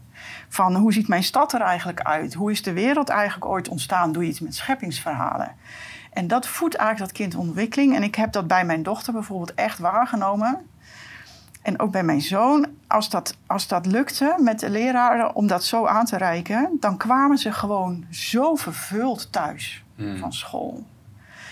[0.50, 2.34] Van hoe ziet mijn stad er eigenlijk uit?
[2.34, 4.12] Hoe is de wereld eigenlijk ooit ontstaan?
[4.12, 5.56] Doe je iets met scheppingsverhalen?
[6.14, 7.96] En dat voedt eigenlijk dat kind ontwikkeling.
[7.96, 10.70] En ik heb dat bij mijn dochter bijvoorbeeld echt waargenomen.
[11.70, 15.64] En ook bij mijn zoon, als dat, als dat lukte met de leraren om dat
[15.64, 20.18] zo aan te reiken, dan kwamen ze gewoon zo vervuld thuis Hmm.
[20.18, 20.84] van school.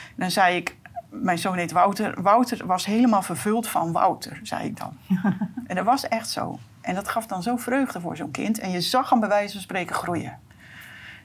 [0.07, 0.75] En dan zei ik,
[1.09, 2.21] mijn zoon heet Wouter.
[2.21, 4.97] Wouter was helemaal vervuld van Wouter, zei ik dan.
[5.67, 6.59] en dat was echt zo.
[6.81, 8.59] En dat gaf dan zo vreugde voor zo'n kind.
[8.59, 10.39] En je zag hem bij wijze van spreken groeien.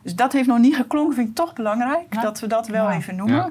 [0.02, 2.14] Dus dat heeft nog niet geklonken, vind ik toch belangrijk.
[2.14, 2.20] Ja.
[2.20, 2.96] Dat we dat wel Ja.
[2.96, 3.36] even noemen.
[3.36, 3.50] Ja.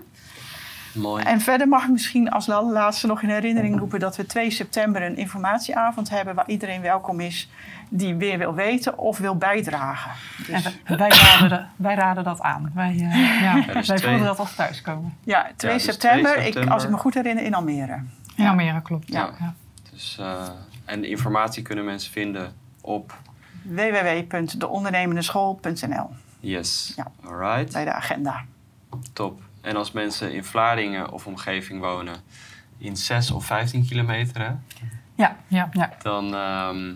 [0.93, 1.23] Mooi.
[1.23, 4.51] En verder mag ik misschien als la- laatste nog in herinnering roepen dat we 2
[4.51, 7.49] september een informatieavond hebben waar iedereen welkom is
[7.89, 10.11] die weer wil weten of wil bijdragen.
[10.47, 10.63] En Dus
[10.97, 12.71] wij, wij raden, dat- wij raden dat aan.
[12.73, 12.99] Wij, eh,
[13.41, 15.13] Ja, Ja, dus wij twee- voelen dat als thuiskomen.
[15.23, 16.73] ja, 2 Ja, dus 2 september, Ik, september.
[16.73, 17.99] als ik me goed herinner, in Almere.
[18.35, 19.07] in Almere klopt.
[19.11, 19.29] Ja.
[19.39, 19.53] Ja.
[19.91, 20.47] Dus, eh,
[20.85, 23.17] en de informatie kunnen mensen vinden op
[23.63, 26.93] www.deondernemendeschool.nl Yes.
[26.95, 27.07] Ja.
[27.25, 27.73] Alright.
[27.73, 28.41] bij de agenda.
[29.13, 29.41] Top.
[29.61, 32.15] En als mensen in Vlaardingen of omgeving wonen,
[32.77, 34.51] in 6 of 15 kilometer, hè,
[35.15, 35.69] Ja, Ja.
[35.71, 36.93] ja, dan ehm,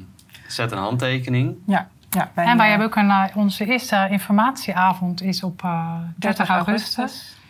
[0.48, 1.56] zet een handtekening.
[1.66, 1.90] ja.
[2.10, 6.50] Ja, En wij eh, hebben ook een, eh, onze eerste informatieavond is op eh 30
[6.50, 7.36] augustus.
[7.38, 7.45] Ja,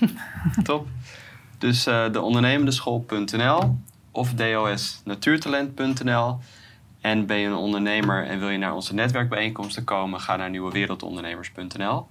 [0.62, 0.88] Top.
[1.58, 3.78] Dus eh de ondernemendeschool.nl
[4.10, 6.38] of dosnatuurtalent.nl.
[7.02, 12.06] En ben je een ondernemer en wil je naar onze netwerkbijeenkomsten komen, ga naar nieuwewereldondernemers.nl.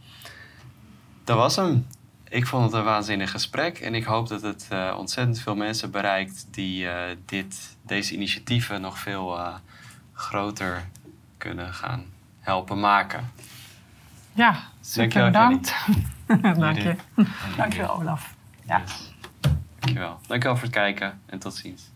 [1.24, 1.88] Dat was hem.
[2.30, 5.92] Ik vond het een waanzinnig gesprek en ik hoop dat het eh, ontzettend veel mensen
[5.92, 9.56] bereikt die eh, dit, deze initiatieven nog veel eh,
[10.14, 10.90] groter
[11.38, 12.06] kunnen gaan
[12.40, 13.32] helpen maken.
[14.34, 15.76] Ja, super Dankjewel, bedankt.
[16.60, 16.84] Dank je.
[17.16, 17.32] Jullie.
[17.58, 18.34] Dankjewel, Olaf.
[18.66, 18.80] Ja.
[18.80, 19.14] Yes.
[19.80, 20.20] Dankjewel.
[20.28, 21.92] Dankjewel voor het kijken en tot ziens.